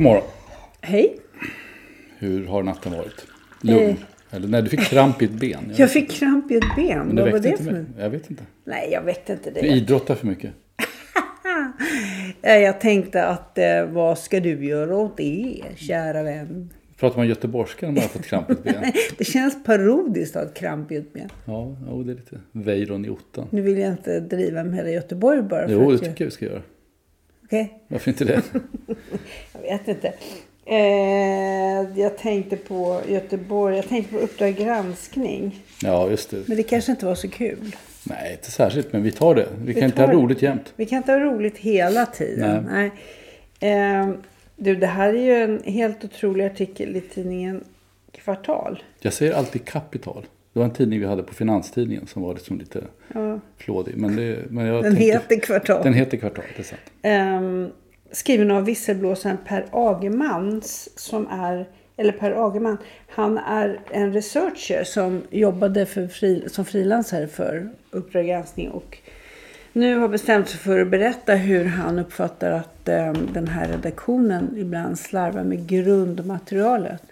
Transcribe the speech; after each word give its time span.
God 0.00 0.04
morgon. 0.04 0.24
Hej. 0.80 1.16
Hur 2.18 2.46
har 2.46 2.62
natten 2.62 2.92
varit? 2.92 3.26
Lugn? 3.60 3.96
Eller 4.30 4.48
nej, 4.48 4.62
du 4.62 4.68
fick 4.68 4.80
kramp 4.80 5.22
i 5.22 5.24
ett 5.24 5.30
ben. 5.30 5.70
Eh. 5.70 5.80
Jag 5.80 5.90
fick 5.90 6.10
kramp 6.10 6.50
i 6.50 6.54
ett 6.56 6.76
ben. 6.76 7.06
Men 7.06 7.16
Vad 7.16 7.32
var 7.32 7.38
det 7.38 7.56
för 7.56 7.72
något? 7.72 7.86
Jag 7.98 8.10
vet 8.10 8.30
inte. 8.30 8.42
Nej, 8.64 8.88
jag 8.92 9.02
vet 9.02 9.28
inte 9.30 9.50
Du 9.50 9.60
det. 9.60 9.66
idrottar 9.66 10.14
för 10.14 10.26
mycket. 10.26 10.50
Eh, 12.42 12.56
Jag 12.56 12.80
tänkte 12.80 13.26
att 13.26 13.58
eh, 13.58 13.84
vad 13.88 14.18
ska 14.18 14.40
du 14.40 14.64
göra 14.66 14.96
åt 14.96 15.16
det, 15.16 15.62
kära 15.76 16.22
vän? 16.22 16.70
Pratar 16.96 17.16
man 17.16 17.28
göteborgska 17.28 17.86
när 17.86 17.92
man 17.92 18.02
har 18.02 18.08
fått 18.08 18.24
kramp 18.26 18.50
i 18.50 18.52
ett 18.52 18.62
ben? 18.64 18.92
Det 19.18 19.24
känns 19.24 19.64
parodiskt 19.64 20.36
att 20.36 20.42
ha 20.42 20.48
ett 20.50 20.56
kramp 20.56 20.92
i 20.92 20.96
ett 20.96 21.12
ben. 21.12 21.28
Ja, 21.44 21.76
jo, 21.88 22.02
det 22.02 22.12
är 22.12 22.14
lite 22.16 22.40
Weiron 22.52 23.04
i 23.04 23.08
ottan. 23.08 23.46
Nu 23.50 23.62
vill 23.62 23.78
jag 23.78 23.90
inte 23.90 24.20
driva 24.20 24.64
med 24.64 24.74
hela 24.74 24.90
Göteborg 24.90 25.42
bara 25.42 25.66
för 25.68 25.74
Jo, 25.74 25.86
det 25.86 25.92
jag... 25.92 26.00
tycker 26.00 26.24
jag 26.24 26.26
vi 26.26 26.30
ska 26.30 26.44
göra. 26.44 26.62
Okej, 27.50 27.78
Varför 27.88 28.10
inte 28.10 28.24
det? 28.24 28.42
jag 29.52 29.60
vet 29.60 29.88
inte. 29.88 30.12
Eh, 30.66 32.00
jag 32.00 32.18
tänkte 32.18 32.56
på 32.56 33.00
Göteborg, 33.08 33.76
jag 33.76 33.88
tänkte 33.88 34.12
på 34.12 34.18
Uppdrag 34.18 34.56
granskning. 34.56 35.62
Ja, 35.82 36.10
just 36.10 36.30
det. 36.30 36.48
Men 36.48 36.56
det 36.56 36.62
kanske 36.62 36.92
inte 36.92 37.06
var 37.06 37.14
så 37.14 37.28
kul. 37.28 37.76
Nej, 38.04 38.32
inte 38.32 38.50
särskilt, 38.50 38.92
men 38.92 39.02
vi 39.02 39.12
tar 39.12 39.34
det. 39.34 39.48
Vi 39.64 39.74
kan 39.74 39.84
inte 39.84 40.02
ha 40.02 40.12
roligt 40.12 40.42
jämt. 40.42 40.72
Vi 40.76 40.86
kan 40.86 40.96
inte 40.96 41.12
ha 41.12 41.18
roligt 41.18 41.58
hela 41.58 42.06
tiden. 42.06 42.68
Nej. 42.70 42.90
Eh, 43.72 44.10
du, 44.56 44.76
det 44.76 44.86
här 44.86 45.14
är 45.14 45.22
ju 45.22 45.42
en 45.42 45.62
helt 45.64 46.04
otrolig 46.04 46.44
artikel 46.44 46.96
i 46.96 47.00
tidningen 47.00 47.64
Kvartal. 48.12 48.82
Jag 49.00 49.12
säger 49.12 49.32
alltid 49.32 49.64
kapital. 49.64 50.26
Det 50.52 50.58
var 50.58 50.64
en 50.66 50.72
tidning 50.72 51.00
vi 51.00 51.06
hade 51.06 51.22
på 51.22 51.34
Finanstidningen 51.34 52.06
som 52.06 52.22
var 52.22 52.34
liksom 52.34 52.58
lite 52.58 52.80
flådig. 53.56 53.96
Men, 53.96 54.16
det, 54.16 54.38
men 54.50 54.66
jag 54.66 54.82
Den 54.84 54.96
tänkte- 54.96 55.12
heter 55.12 55.40
Kvartal. 55.40 55.82
Den 55.84 55.94
heter 55.94 56.16
Kvartal, 56.16 56.44
det 56.56 56.62
är 56.62 56.64
sant. 56.64 56.80
Ehm, 57.02 57.68
skriven 58.12 58.50
av 58.50 58.64
visselblåsaren 58.64 59.36
Per 59.46 59.66
Agermans 59.72 60.88
som 60.98 61.26
är, 61.30 61.68
eller 61.96 62.12
Per 62.12 62.48
Agerman, 62.48 62.76
han 63.08 63.38
är 63.38 63.80
en 63.90 64.12
researcher 64.12 64.84
som 64.84 65.22
jobbade 65.30 65.86
för 65.86 66.06
fri, 66.06 66.44
som 66.48 66.64
frilansare 66.64 67.26
för 67.28 67.68
Uppdrag 67.90 68.26
granskning 68.26 68.70
och 68.70 68.98
nu 69.72 69.96
har 69.98 70.08
bestämt 70.08 70.48
sig 70.48 70.60
för 70.60 70.80
att 70.80 70.88
berätta 70.88 71.34
hur 71.34 71.64
han 71.64 71.98
uppfattar 71.98 72.50
att 72.52 72.88
ehm, 72.88 73.28
den 73.34 73.48
här 73.48 73.68
redaktionen 73.68 74.54
ibland 74.58 74.98
slarvar 74.98 75.44
med 75.44 75.66
grundmaterialet. 75.68 77.02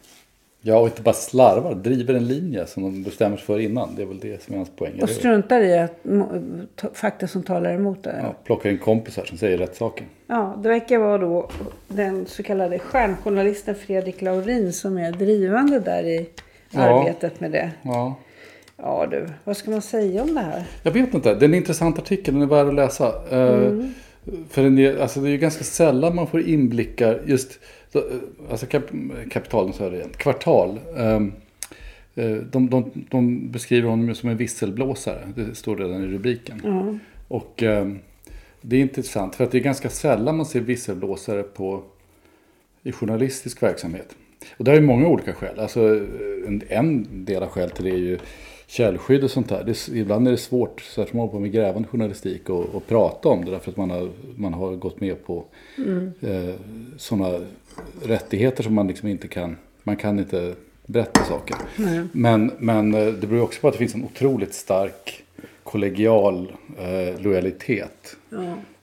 Ja, 0.61 0.79
och 0.79 0.87
inte 0.87 1.03
bara 1.03 1.15
slarvar. 1.15 1.75
Driver 1.75 2.15
en 2.15 2.27
linje 2.29 2.67
som 2.67 2.83
de 2.83 3.03
bestämmer 3.03 3.37
sig 3.37 3.47
för 3.47 3.59
innan. 3.59 3.95
Det 3.97 4.03
är 4.03 4.07
väl 4.07 4.19
det 4.19 4.43
som 4.43 4.55
är 4.55 4.59
hans 4.59 4.71
poäng. 4.77 5.03
Och 5.03 5.11
struntar 5.11 5.61
i 5.61 5.79
att, 5.79 6.05
fakta 6.93 7.27
som 7.29 7.43
talar 7.43 7.75
emot 7.75 8.03
det. 8.03 8.21
Ja, 8.23 8.35
plockar 8.45 8.71
in 8.71 8.79
kompisar 8.79 9.25
som 9.25 9.39
säger 9.39 9.59
rätt 9.59 9.77
saker. 9.77 10.07
Ja, 10.27 10.59
det 10.63 10.69
verkar 10.69 10.99
vara 10.99 11.19
då 11.19 11.51
den 11.89 12.27
så 12.27 12.43
kallade 12.43 12.79
stjärnjournalisten 12.79 13.75
Fredrik 13.75 14.23
Laurin 14.23 14.73
som 14.73 14.99
är 14.99 15.13
drivande 15.13 15.79
där 15.81 16.03
i 16.05 16.29
Ja. 16.71 17.01
arbetet 17.01 17.41
med 17.41 17.51
det. 17.51 17.71
Ja. 17.83 18.15
Ja 18.77 19.07
du, 19.11 19.27
vad 19.45 19.57
ska 19.57 19.71
man 19.71 19.83
säga 19.83 20.23
om 20.23 20.35
det 20.35 20.41
här? 20.41 20.65
Jag 20.83 20.93
vet 20.93 21.15
inte. 21.15 21.35
Det 21.35 21.45
är 21.45 21.49
en 21.49 21.55
intressant 21.55 21.99
artikel. 21.99 22.35
Den 22.35 22.43
är 22.43 22.47
värd 22.47 22.67
att 22.69 22.75
läsa. 22.75 23.07
Eh, 23.07 23.73
För 24.51 24.63
den 24.63 24.79
är, 24.79 24.99
alltså 24.99 25.21
det 25.21 25.29
är 25.29 25.31
ju 25.31 25.39
ganska 25.39 25.65
sällan 25.65 26.15
man 26.15 26.27
får 26.27 26.41
inblickar. 26.41 27.21
Just 27.27 27.59
så, 27.93 27.99
eh, 27.99 28.05
alltså 28.51 28.67
kap, 28.67 28.85
kapitalen, 29.31 29.73
så 29.73 29.85
är 29.85 29.91
det 29.91 29.97
igen. 29.97 30.11
Kvartal. 30.17 30.81
eh, 32.15 32.33
de, 32.33 32.71
de, 32.71 32.91
de 33.11 33.51
beskriver 33.51 33.89
honom 33.89 34.15
som 34.15 34.29
en 34.29 34.37
visselblåsare. 34.37 35.33
Det 35.37 35.55
står 35.55 35.77
redan 35.77 36.05
i 36.05 36.07
rubriken. 36.07 36.61
Och 37.29 37.63
ehm, 37.63 37.99
det 38.61 38.77
är 38.77 38.81
intressant. 38.81 39.35
För 39.35 39.45
att 39.45 39.51
det 39.51 39.59
är 39.59 39.63
ganska 39.63 39.91
sällan 39.91 40.37
man 40.37 40.47
ser 40.47 40.61
visselblåsare 40.61 41.43
på, 41.43 41.83
i 42.83 42.93
journalistisk 42.93 43.63
verksamhet. 43.63 44.17
Och 44.57 44.65
det 44.65 44.71
ju 44.75 44.81
många 44.81 45.09
olika 45.09 45.33
skäl. 45.33 45.59
Alltså, 45.59 45.81
en, 46.47 46.63
en 46.69 47.07
del 47.25 47.43
av 47.43 47.49
skälet 47.49 47.75
till 47.75 47.85
det 47.85 47.91
är 47.91 47.97
ju 47.97 48.19
källskydd 48.67 49.25
och 49.25 49.31
sånt 49.31 49.49
där. 49.49 49.65
Det, 49.65 49.89
ibland 49.99 50.27
är 50.27 50.31
det 50.31 50.39
svårt, 50.39 50.81
särskilt 50.81 51.13
om 51.13 51.19
man 51.19 51.27
håller 51.29 51.33
på 51.33 51.41
med 51.41 51.53
grävande 51.53 51.89
journalistik, 51.89 52.51
och 52.75 52.87
prata 52.87 53.29
om 53.29 53.45
det 53.45 53.51
därför 53.51 53.71
att 53.71 53.77
man 53.77 53.91
har, 53.91 54.11
man 54.37 54.55
har 54.55 54.77
gått 54.77 55.01
med 55.01 55.25
på 55.27 55.45
eh, 56.21 56.55
sådana 56.97 57.41
rättigheter 58.03 58.63
som 58.63 58.75
man 58.75 58.89
liksom 58.89 59.09
inte 59.09 59.29
kan, 59.29 59.57
man 59.83 59.97
kan 59.97 60.19
inte 60.19 60.55
berätta 60.87 61.25
saker. 61.25 61.57
Men, 62.13 62.51
men 62.59 62.95
eh, 62.95 63.07
det 63.07 63.27
beror 63.27 63.43
också 63.43 63.61
på 63.61 63.69
att 63.69 63.75
det 63.75 63.79
finns 63.79 63.95
en 63.95 64.05
otroligt 64.05 64.55
stark 64.55 65.25
kollegial 65.63 66.53
eh, 66.79 67.21
lojalitet. 67.23 68.17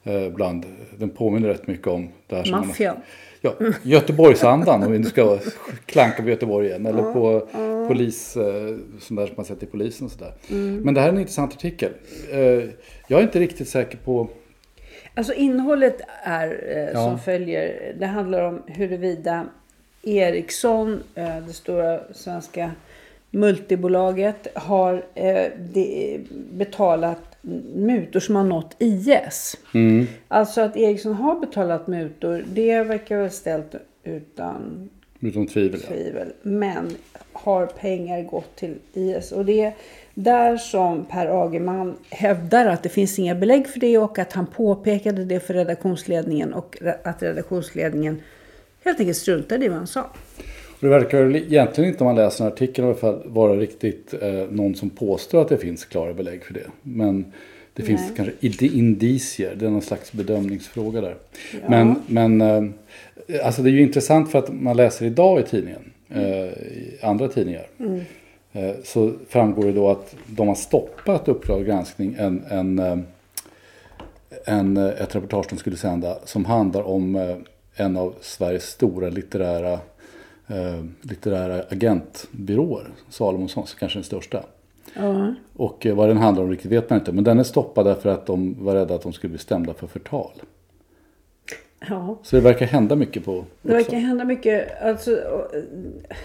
Eh, 0.03 0.29
bland, 0.29 0.65
den 0.97 1.09
påminner 1.09 1.47
rätt 1.47 1.67
mycket 1.67 1.87
om 1.87 2.09
det 2.27 2.35
här 2.35 2.43
som 2.43 2.67
Maffian. 2.67 2.97
Ja, 3.41 3.53
Göteborgsandan 3.83 4.83
om 4.83 4.91
vi 4.91 4.99
nu 4.99 5.05
ska 5.05 5.39
klanka 5.85 6.23
på 6.23 6.29
Göteborg 6.29 6.67
igen. 6.67 6.85
Eller 6.85 7.13
på 7.13 7.47
polis, 7.87 8.37
eh, 8.37 8.75
som 8.99 9.27
man 9.35 9.45
sett 9.45 9.63
i 9.63 9.65
polisen 9.65 10.05
och 10.05 10.11
sådär. 10.11 10.33
Men 10.83 10.93
det 10.93 11.01
här 11.01 11.07
är 11.07 11.13
en 11.13 11.19
intressant 11.19 11.53
artikel. 11.53 11.91
Eh, 12.31 12.39
Jag 13.07 13.19
är 13.19 13.23
inte 13.23 13.39
riktigt 13.39 13.69
säker 13.69 13.97
på... 13.97 14.27
Alltså 15.15 15.33
innehållet 15.33 16.01
är 16.23 16.63
eh, 16.77 16.83
Ja. 16.93 16.93
som 16.93 17.19
följer. 17.19 17.93
Det 17.99 18.05
handlar 18.05 18.41
om 18.43 18.61
huruvida 18.67 19.45
Ericsson, 20.03 21.03
eh, 21.15 21.37
det 21.47 21.53
stora 21.53 21.99
svenska 22.13 22.71
multibolaget, 23.31 24.47
har 24.55 25.05
eh, 25.15 25.45
de, 25.73 26.19
betalat 26.51 27.21
mutor 27.75 28.19
som 28.19 28.35
har 28.35 28.43
nått 28.43 28.75
IS. 28.79 29.57
Alltså 30.27 30.61
att 30.61 30.77
Ericsson 30.77 31.13
har 31.13 31.39
betalat 31.39 31.87
mutor, 31.87 32.43
det 32.53 32.83
verkar 32.83 33.17
väl 33.17 33.31
ställt 33.31 33.75
utan 34.03 34.89
Utom 35.19 35.47
tvivel. 35.47 35.79
Tvivel. 35.81 36.33
Men 36.41 36.91
har 37.33 37.65
pengar 37.65 38.21
gått 38.23 38.55
till 38.55 38.75
IS? 38.93 39.31
Och 39.31 39.45
det 39.45 39.73
där 40.15 40.57
som 40.57 41.05
Per 41.05 41.45
Agerman 41.45 41.95
hävdar 42.09 42.65
att 42.65 42.83
det 42.83 42.89
finns 42.89 43.19
inga 43.19 43.35
belägg 43.35 43.67
för 43.67 43.79
det 43.79 43.97
och 43.97 44.19
att 44.19 44.33
han 44.33 44.47
påpekade 44.47 45.25
det 45.25 45.39
för 45.39 45.53
redaktionsledningen 45.53 46.53
och 46.53 46.77
att 47.03 47.23
redaktionsledningen 47.23 48.21
helt 48.85 48.99
enkelt 48.99 49.17
struntade 49.17 49.65
i 49.65 49.67
vad 49.67 49.77
han 49.77 49.87
sa. 49.87 50.09
Det 50.79 50.87
verkar 50.87 51.35
egentligen 51.35 51.89
inte 51.89 52.03
om 52.03 52.05
man 52.05 52.15
läser 52.15 52.47
artikeln 52.47 52.87
i 52.87 52.91
alla 52.91 52.99
fall 52.99 53.21
vara 53.25 53.55
riktigt 53.55 54.13
eh, 54.21 54.31
någon 54.49 54.75
som 54.75 54.89
påstår 54.89 55.41
att 55.41 55.49
det 55.49 55.57
finns 55.57 55.85
klara 55.85 56.13
belägg 56.13 56.43
för 56.43 56.53
det. 56.53 56.65
Men 56.81 57.25
det 57.73 57.83
finns 57.83 58.01
Nej. 58.01 58.11
kanske 58.15 58.33
indi- 58.39 58.77
indicier, 58.77 59.55
det 59.55 59.65
är 59.65 59.69
någon 59.69 59.81
slags 59.81 60.11
bedömningsfråga 60.11 61.01
där. 61.01 61.15
Men, 61.67 61.95
men 62.07 62.41
eh, 62.41 62.63
alltså 63.45 63.61
det 63.61 63.69
är 63.69 63.71
ju 63.71 63.81
intressant 63.81 64.31
för 64.31 64.39
att 64.39 64.53
man 64.53 64.77
läser 64.77 65.05
idag 65.05 65.39
i 65.39 65.43
tidningen, 65.43 65.91
eh, 66.09 66.21
i 66.21 66.99
andra 67.01 67.27
tidningar. 67.27 67.67
Eh, 67.77 68.01
så 68.83 69.13
framgår 69.29 69.63
det 69.63 69.71
då 69.71 69.89
att 69.89 70.15
de 70.27 70.47
har 70.47 70.55
stoppat 70.55 71.27
Uppdrag 71.27 71.65
granskning 71.65 72.15
en, 72.19 72.43
en, 72.49 72.79
eh, 72.79 72.97
en, 74.45 74.77
eh, 74.77 74.87
ett 74.87 75.15
reportage 75.15 75.45
de 75.49 75.57
skulle 75.57 75.77
sända 75.77 76.17
som 76.25 76.45
handlar 76.45 76.83
om 76.83 77.15
eh, 77.15 77.35
en 77.75 77.97
av 77.97 78.13
Sveriges 78.21 78.63
stora 78.63 79.09
litterära, 79.09 79.73
eh, 80.47 80.83
litterära 81.01 81.63
agentbyråer, 81.69 82.87
Salomonssons, 83.09 83.73
kanske 83.73 83.97
den 83.97 84.03
största. 84.03 84.43
Ja. 84.93 85.33
Och 85.55 85.85
eh, 85.85 85.95
vad 85.95 86.09
den 86.09 86.17
handlar 86.17 86.43
om 86.43 86.49
riktigt 86.49 86.71
vet 86.71 86.89
man 86.89 86.99
inte. 86.99 87.11
Men 87.11 87.23
den 87.23 87.39
är 87.39 87.43
stoppad 87.43 87.85
därför 87.85 88.09
att 88.09 88.25
de 88.25 88.65
var 88.65 88.75
rädda 88.75 88.95
att 88.95 89.01
de 89.01 89.13
skulle 89.13 89.31
bli 89.31 89.39
stämda 89.39 89.73
för 89.73 89.87
förtal. 89.87 90.31
Ja. 91.89 92.19
Så 92.23 92.35
det 92.35 92.41
verkar 92.41 92.65
hända 92.65 92.95
mycket 92.95 93.25
på 93.25 93.45
Det 93.61 93.73
verkar 93.73 93.97
hända 93.97 94.25
mycket. 94.25 94.81
Alltså, 94.81 95.11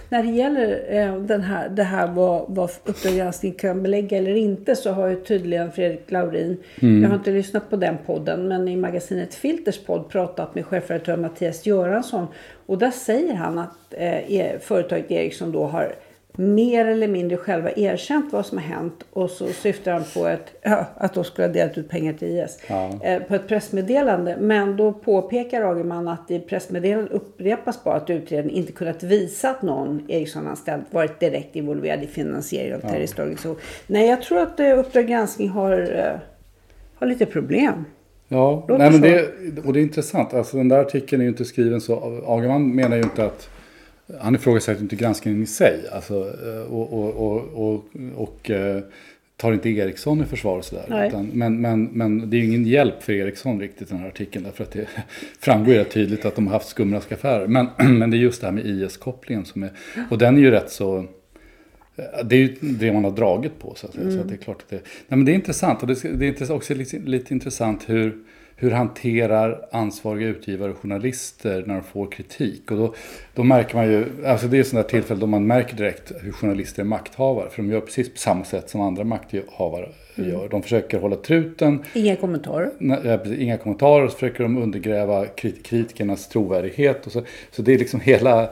när 0.08 0.22
det 0.22 0.30
gäller 0.30 0.84
eh, 0.88 1.16
den 1.16 1.40
här, 1.40 1.68
det 1.68 1.82
här 1.82 2.06
vad, 2.06 2.44
vad 2.48 2.70
Uppdrag 2.84 3.14
granskning 3.14 3.52
kan 3.52 3.82
belägga 3.82 4.18
eller 4.18 4.34
inte 4.34 4.76
så 4.76 4.90
har 4.90 5.08
ju 5.08 5.16
tydligen 5.16 5.72
Fredrik 5.72 6.10
Laurin, 6.10 6.56
jag 6.80 7.08
har 7.08 7.14
inte 7.14 7.30
lyssnat 7.30 7.70
på 7.70 7.76
den 7.76 7.96
podden, 8.06 8.48
men 8.48 8.68
i 8.68 8.76
magasinet 8.76 9.34
Filters 9.34 9.78
podd 9.78 10.08
pratat 10.08 10.54
med 10.54 10.66
chefredaktör 10.66 11.16
Mattias 11.16 11.66
Göransson. 11.66 12.26
Och 12.66 12.78
där 12.78 12.90
säger 12.90 13.34
han 13.34 13.58
att 13.58 13.76
eh, 13.90 14.32
e- 14.32 14.58
företaget 14.60 15.10
Ericsson 15.10 15.52
då 15.52 15.64
har 15.64 15.94
mer 16.36 16.84
eller 16.84 17.08
mindre 17.08 17.36
själva 17.36 17.70
erkänt 17.72 18.32
vad 18.32 18.46
som 18.46 18.58
har 18.58 18.64
hänt 18.64 19.04
och 19.12 19.30
så 19.30 19.46
syftar 19.46 19.92
han 19.92 20.04
på 20.14 20.26
ett, 20.26 20.54
ja, 20.62 20.84
att 20.96 21.14
de 21.14 21.24
skulle 21.24 21.46
ha 21.46 21.52
delat 21.52 21.78
ut 21.78 21.88
pengar 21.88 22.12
till 22.12 22.28
IS 22.28 22.58
eh, 23.02 23.22
på 23.22 23.34
ett 23.34 23.48
pressmeddelande. 23.48 24.36
Men 24.40 24.76
då 24.76 24.92
påpekar 24.92 25.62
Agerman 25.72 26.08
att 26.08 26.30
i 26.30 26.38
pressmeddelandet 26.38 27.12
upprepas 27.12 27.84
bara 27.84 27.94
att 27.94 28.10
utredningen 28.10 28.58
inte 28.58 28.72
kunnat 28.72 29.02
visa 29.02 29.50
att 29.50 29.62
någon 29.62 30.02
Ericsson-anställd 30.08 30.82
varit 30.90 31.20
direkt 31.20 31.56
involverad 31.56 32.02
i 32.02 32.06
finansiering 32.06 32.74
av 32.74 32.80
terroristorganisation. 32.80 33.56
Nej, 33.86 34.08
jag 34.08 34.22
tror 34.22 34.38
att 34.38 34.60
eh, 34.60 34.78
Uppdrag 34.78 35.06
granskning 35.06 35.48
har, 35.48 35.72
eh, 35.72 36.20
har 36.94 37.06
lite 37.06 37.26
problem. 37.26 37.84
Ja, 38.28 38.64
Låter 38.68 38.78
nej, 38.78 38.90
men 38.90 39.00
så. 39.00 39.06
det, 39.06 39.66
och 39.66 39.72
det 39.72 39.80
är 39.80 39.82
intressant. 39.82 40.34
Alltså, 40.34 40.56
den 40.56 40.68
där 40.68 40.78
artikeln 40.78 41.22
är 41.22 41.24
ju 41.24 41.30
inte 41.30 41.44
skriven 41.44 41.80
så. 41.80 42.22
Agerman 42.26 42.74
menar 42.74 42.96
ju 42.96 43.02
inte 43.02 43.24
att 43.24 43.48
han 44.20 44.34
ifrågasätter 44.34 44.82
inte 44.82 44.96
granskningen 44.96 45.42
i 45.42 45.46
sig. 45.46 45.80
Alltså, 45.92 46.14
eh, 46.14 46.72
och, 46.72 46.92
och, 46.92 47.68
och, 47.68 47.84
och, 48.16 48.50
eh, 48.50 48.82
tar 49.40 49.52
inte 49.52 49.68
Eriksson 49.68 50.22
i 50.22 50.24
försvar 50.24 50.58
och 50.58 50.64
sådär. 50.64 51.06
Utan, 51.06 51.26
men, 51.26 51.60
men, 51.60 51.84
men 51.84 52.30
det 52.30 52.36
är 52.36 52.38
ju 52.38 52.46
ingen 52.46 52.64
hjälp 52.64 53.02
för 53.02 53.12
Eriksson 53.12 53.60
riktigt 53.60 53.88
den 53.88 53.98
här 53.98 54.08
artikeln. 54.08 54.44
Därför 54.44 54.64
att 54.64 54.70
det 54.70 54.88
framgår 55.40 55.72
rätt 55.72 55.90
tydligt 55.90 56.24
att 56.24 56.34
de 56.34 56.46
har 56.46 56.54
haft 56.54 56.68
skumraskaffärer. 56.68 57.46
Men, 57.46 57.66
men 57.98 58.10
det 58.10 58.16
är 58.16 58.18
just 58.18 58.40
det 58.40 58.46
här 58.46 58.54
med 58.54 58.66
IS-kopplingen 58.66 59.44
som 59.44 59.62
är. 59.62 59.70
Och 60.10 60.18
den 60.18 60.36
är 60.36 60.40
ju 60.40 60.50
rätt 60.50 60.70
så. 60.70 61.06
Det 62.24 62.36
är 62.36 62.40
ju 62.40 62.56
det 62.60 62.92
man 62.92 63.04
har 63.04 63.10
dragit 63.10 63.58
på 63.58 63.74
så 63.76 63.86
att 63.86 63.94
säga. 63.94 64.10
Så 64.10 64.20
att 64.20 64.28
det 64.28 64.34
är 64.34 64.38
klart 64.38 64.62
att 64.62 64.68
det, 64.68 64.76
nej, 64.76 65.16
men 65.18 65.24
det 65.24 65.32
är 65.32 65.34
intressant. 65.34 65.82
Och 65.82 65.88
det, 65.88 66.02
det 66.02 66.40
är 66.40 66.52
också 66.52 66.74
lite, 66.74 66.98
lite 66.98 67.34
intressant 67.34 67.88
hur, 67.88 68.16
hur 68.60 68.70
hanterar 68.70 69.68
ansvariga 69.70 70.28
utgivare 70.28 70.70
och 70.70 70.78
journalister 70.78 71.64
när 71.66 71.74
de 71.74 71.82
får 71.82 72.06
kritik. 72.06 72.70
Och 72.70 72.76
då, 72.76 72.94
då 73.34 73.42
märker 73.44 73.76
man 73.76 73.86
ju, 73.86 74.04
alltså 74.26 74.46
det 74.46 74.58
är 74.58 74.62
sådana 74.62 74.88
tillfällen 74.88 75.20
då 75.20 75.26
man 75.26 75.46
märker 75.46 75.76
direkt 75.76 76.12
hur 76.22 76.32
journalister 76.32 76.82
är 76.82 76.86
makthavare. 76.86 77.50
För 77.50 77.62
de 77.62 77.70
gör 77.70 77.80
precis 77.80 78.12
på 78.12 78.18
samma 78.18 78.44
sätt 78.44 78.70
som 78.70 78.80
andra 78.80 79.04
makthavare 79.04 79.88
gör. 80.14 80.48
De 80.48 80.62
försöker 80.62 80.98
hålla 80.98 81.16
truten, 81.16 81.84
Inga 81.94 82.16
kommentarer. 82.16 82.70
Nej, 82.78 83.42
inga 83.42 83.56
kommentarer, 83.56 84.08
så 84.08 84.14
försöker 84.14 84.42
de 84.42 84.58
undergräva 84.58 85.24
krit- 85.24 85.62
kritikernas 85.62 86.28
trovärdighet. 86.28 87.06
Och 87.06 87.12
så, 87.12 87.22
så 87.50 87.62
det 87.62 87.74
är 87.74 87.78
liksom 87.78 88.00
hela, 88.00 88.42
eh, 88.42 88.48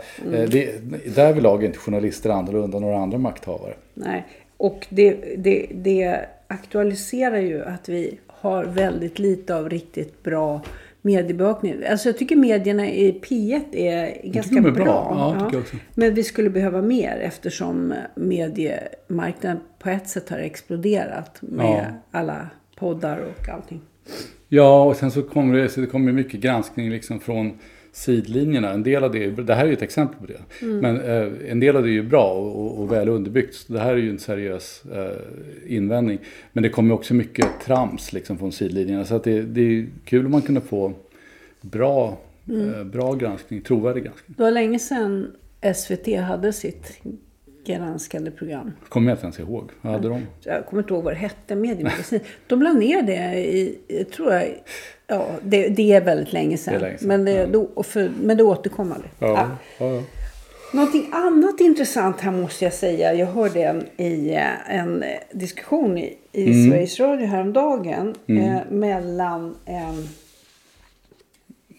det, 0.48 0.70
därvidlag 1.14 1.62
är 1.62 1.66
inte 1.66 1.78
journalister 1.78 2.30
annorlunda 2.30 2.76
än 2.76 2.82
några 2.82 2.98
andra 2.98 3.18
makthavare. 3.18 3.74
Nej. 3.94 4.26
Och 4.56 4.86
det, 4.88 5.16
det, 5.36 5.66
det 5.74 6.20
aktualiserar 6.46 7.38
ju 7.38 7.64
att 7.64 7.88
vi 7.88 8.18
har 8.40 8.64
väldigt 8.64 9.18
lite 9.18 9.56
av 9.56 9.68
riktigt 9.68 10.22
bra 10.22 10.62
mediebevakning. 11.02 11.74
Alltså 11.90 12.08
jag 12.08 12.18
tycker 12.18 12.36
medierna 12.36 12.88
i 12.90 13.20
P1 13.22 13.76
är 13.76 14.30
ganska 14.30 14.60
bra. 14.60 14.70
bra. 14.70 15.48
Ja, 15.52 15.58
också. 15.58 15.76
Men 15.94 16.14
vi 16.14 16.24
skulle 16.24 16.50
behöva 16.50 16.82
mer 16.82 17.18
eftersom 17.20 17.94
mediemarknaden 18.14 19.60
på 19.78 19.90
ett 19.90 20.08
sätt 20.08 20.28
har 20.28 20.38
exploderat 20.38 21.38
med 21.40 21.94
alla 22.10 22.48
poddar 22.76 23.18
och 23.18 23.48
allting. 23.48 23.80
Ja, 24.48 24.84
och 24.84 24.96
sen 24.96 25.10
så 25.10 25.22
kommer 25.22 25.58
det, 25.58 25.68
så 25.68 25.80
det 25.80 25.86
kommer 25.86 26.12
mycket 26.12 26.40
granskning 26.40 26.90
liksom 26.90 27.20
från 27.20 27.58
sidlinjerna. 27.92 28.72
En 28.72 28.82
del 28.82 29.04
av 29.04 29.12
det, 29.12 29.30
det 29.30 29.54
här 29.54 29.64
är 29.64 29.68
ju 29.68 29.72
ett 29.72 29.82
exempel 29.82 30.20
på 30.20 30.26
det. 30.26 30.66
Men 30.66 31.00
eh, 31.00 31.50
en 31.50 31.60
del 31.60 31.76
av 31.76 31.82
det 31.82 31.88
är 31.88 31.92
ju 31.92 32.02
bra 32.02 32.32
och, 32.32 32.80
och, 32.80 32.92
väl 32.92 33.08
underbyggt. 33.08 33.54
Så 33.54 33.72
det 33.72 33.80
här 33.80 33.92
är 33.92 33.96
ju 33.96 34.10
en 34.10 34.18
seriös 34.18 34.82
eh, 34.92 35.74
invändning. 35.74 36.18
Men 36.52 36.62
det 36.62 36.68
kommer 36.68 36.94
också 36.94 37.14
mycket 37.14 37.46
trams 37.64 38.12
liksom 38.12 38.38
från 38.38 38.52
sidlinjerna. 38.52 39.04
Så 39.04 39.14
att 39.14 39.24
det, 39.24 39.42
det 39.42 39.60
är 39.60 39.86
kul 40.04 40.26
om 40.26 40.32
man 40.32 40.42
kunde 40.42 40.60
få 40.60 40.92
bra, 41.60 42.18
eh, 42.46 42.84
bra 42.84 43.14
granskning, 43.14 43.60
trovärdig 43.60 44.04
granskning. 44.04 44.34
Det 44.36 44.42
var 44.42 44.50
länge 44.50 44.78
sedan 44.78 45.32
SVT 45.74 46.18
hade 46.18 46.52
sitt 46.52 47.00
granskande 47.76 48.30
program. 48.30 48.72
Kommer 48.88 49.08
jag 49.10 49.16
inte 49.16 49.24
ens 49.24 49.38
ihåg. 49.38 49.70
Vad 49.80 49.92
hade 49.92 50.08
de? 50.08 50.26
Jag 50.44 50.66
kommer 50.66 50.82
inte 50.82 50.94
ihåg 50.94 51.04
vad 51.04 51.12
det 51.12 51.18
hette, 51.18 51.54
mediemagasin. 51.54 52.20
De 52.46 52.62
la 52.62 52.72
ner 52.72 53.02
det 53.02 53.38
i, 53.38 53.78
tror 54.16 54.32
jag, 54.32 54.44
ja 55.06 55.26
det, 55.42 55.68
det 55.68 55.92
är 55.92 56.00
väldigt 56.00 56.32
länge 56.32 56.56
sedan. 56.58 56.80
Länge 56.80 56.98
sedan, 56.98 57.08
Men, 57.08 57.24
det, 57.24 57.46
då, 57.46 57.68
och 57.74 57.86
för, 57.86 58.10
men 58.22 58.36
det 58.36 58.42
återkom 58.42 58.92
aldrig. 58.92 59.10
Ja, 59.18 59.48
ja, 59.78 59.86
ja. 59.86 60.02
Någonting 60.72 61.08
annat 61.12 61.60
intressant 61.60 62.20
här 62.20 62.32
måste 62.32 62.64
jag 62.64 62.72
säga. 62.74 63.14
Jag 63.14 63.26
hörde 63.26 63.62
en, 63.62 63.84
i 63.96 64.38
en 64.66 65.04
diskussion 65.32 65.98
i, 65.98 66.16
i 66.32 66.46
Mm. 66.46 66.70
Sveriges 66.70 67.00
Radio 67.00 67.26
häromdagen 67.26 68.14
eh, 68.26 68.58
mellan 68.70 69.54
en 69.64 70.08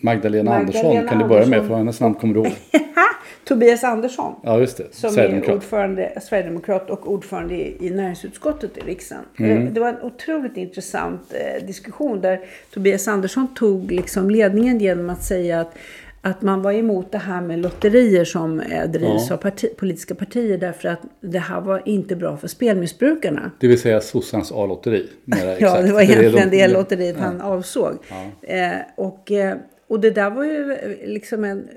Magdalena, 0.02 0.56
Andersson 0.56 0.86
Magdalena 0.86 1.10
kan 1.10 1.20
du 1.20 1.26
börja 1.26 1.40
med, 1.46 1.46
Andersson. 1.60 1.68
för 1.68 1.76
hennes 1.78 2.00
namn 2.00 2.16
kommer 2.16 2.34
du 2.34 2.40
ihåg. 2.40 2.52
Tobias 3.46 3.84
Andersson. 3.84 4.36
Ja, 4.44 4.60
just 4.60 4.78
det. 4.78 4.88
Som 4.96 5.08
är 5.10 5.14
Sverigedemokrat. 5.14 5.56
ordförande, 5.56 6.12
Sverigedemokrat 6.22 6.90
och 6.90 7.12
ordförande 7.12 7.54
i, 7.56 7.88
i 7.88 7.90
näringsutskottet 7.90 8.78
i 8.78 8.82
riksdagen. 8.82 9.24
Mm. 9.40 9.68
Eh, 9.68 9.74
Det 9.74 9.80
var 9.80 9.90
en 9.90 10.02
otroligt 10.02 10.58
intressant 10.58 11.34
eh, 11.34 11.66
diskussion 11.66 12.22
där 12.22 12.40
Tobias 12.74 13.08
Andersson 13.08 13.48
tog 13.56 13.92
liksom 13.92 14.30
ledningen 14.30 14.80
genom 14.80 15.10
att 15.10 15.24
säga 15.24 15.60
att, 15.62 15.74
att 16.22 16.42
man 16.42 16.62
var 16.62 16.72
emot 16.74 17.12
det 17.12 17.18
här 17.18 17.42
med 17.42 17.60
lotterier 17.60 18.26
som 18.26 18.60
eh, 18.60 18.90
drivs 18.90 19.26
Ja. 19.30 19.34
av 19.36 19.38
parti, 19.38 19.78
politiska 19.78 20.16
partier 20.16 20.58
därför 20.58 20.90
att 20.90 21.02
det 21.22 21.40
här 21.40 21.62
var 21.62 21.82
inte 21.86 22.16
bra 22.16 22.38
för 22.38 22.48
spelmissbrukarna. 22.48 23.52
Det 23.60 23.68
vill 23.68 23.80
säga 23.82 24.02
sossarnas 24.02 24.52
A-lotteri. 24.52 25.10
Ja, 25.60 25.82
det 25.82 25.92
var 25.94 26.02
är 26.02 26.04
egentligen 26.04 26.50
de- 26.50 26.58
det 26.58 26.68
lotteriet 26.68 27.18
han 27.20 27.42
avsåg. 27.42 27.94
Eh, 28.42 28.70
och, 28.96 29.32
eh, 29.32 29.56
och 29.90 30.00
det 30.00 30.12
där 30.12 30.30
var 30.30 30.44
ju 30.44 30.72
eh, 30.72 31.10
liksom 31.10 31.44
en 31.44 31.68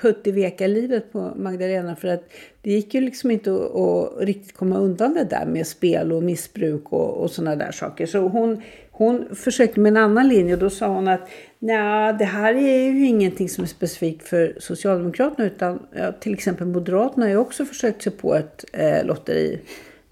putt 0.00 0.26
i 0.26 0.30
veka 0.30 0.66
livet 0.66 1.12
på 1.12 1.32
Magdalena 1.36 1.96
för 1.96 2.08
att 2.08 2.24
det 2.62 2.70
gick 2.70 2.94
ju 2.94 3.00
liksom 3.00 3.30
inte 3.30 3.52
att, 3.52 3.76
att 3.76 4.12
riktigt 4.20 4.56
komma 4.56 4.78
undan 4.78 5.14
det 5.14 5.24
där 5.24 5.46
med 5.46 5.66
spel 5.66 6.12
och 6.12 6.22
missbruk 6.22 6.92
och, 6.92 7.22
och 7.22 7.30
sådana 7.30 7.56
där 7.56 7.72
saker. 7.72 8.06
Så 8.06 8.18
hon, 8.18 8.62
hon 8.90 9.34
försökte 9.34 9.80
med 9.80 9.90
en 9.90 9.96
annan 9.96 10.28
linje 10.28 10.54
och 10.54 10.60
då 10.60 10.70
sa 10.70 10.86
hon 10.86 11.08
att 11.08 11.28
nej, 11.58 12.14
det 12.18 12.24
här 12.24 12.54
är 12.54 12.90
ju 12.90 13.06
ingenting 13.06 13.48
som 13.48 13.64
är 13.64 13.68
specifikt 13.68 14.28
för 14.28 14.56
Socialdemokraterna 14.58 15.46
utan 15.46 15.86
ja, 15.92 16.12
till 16.12 16.34
exempel 16.34 16.66
Moderaterna 16.66 17.26
har 17.26 17.30
ju 17.30 17.36
också 17.36 17.64
försökt 17.64 18.02
sig 18.02 18.12
på 18.12 18.34
ett 18.34 18.64
eh, 18.72 19.04
lotteri. 19.04 19.60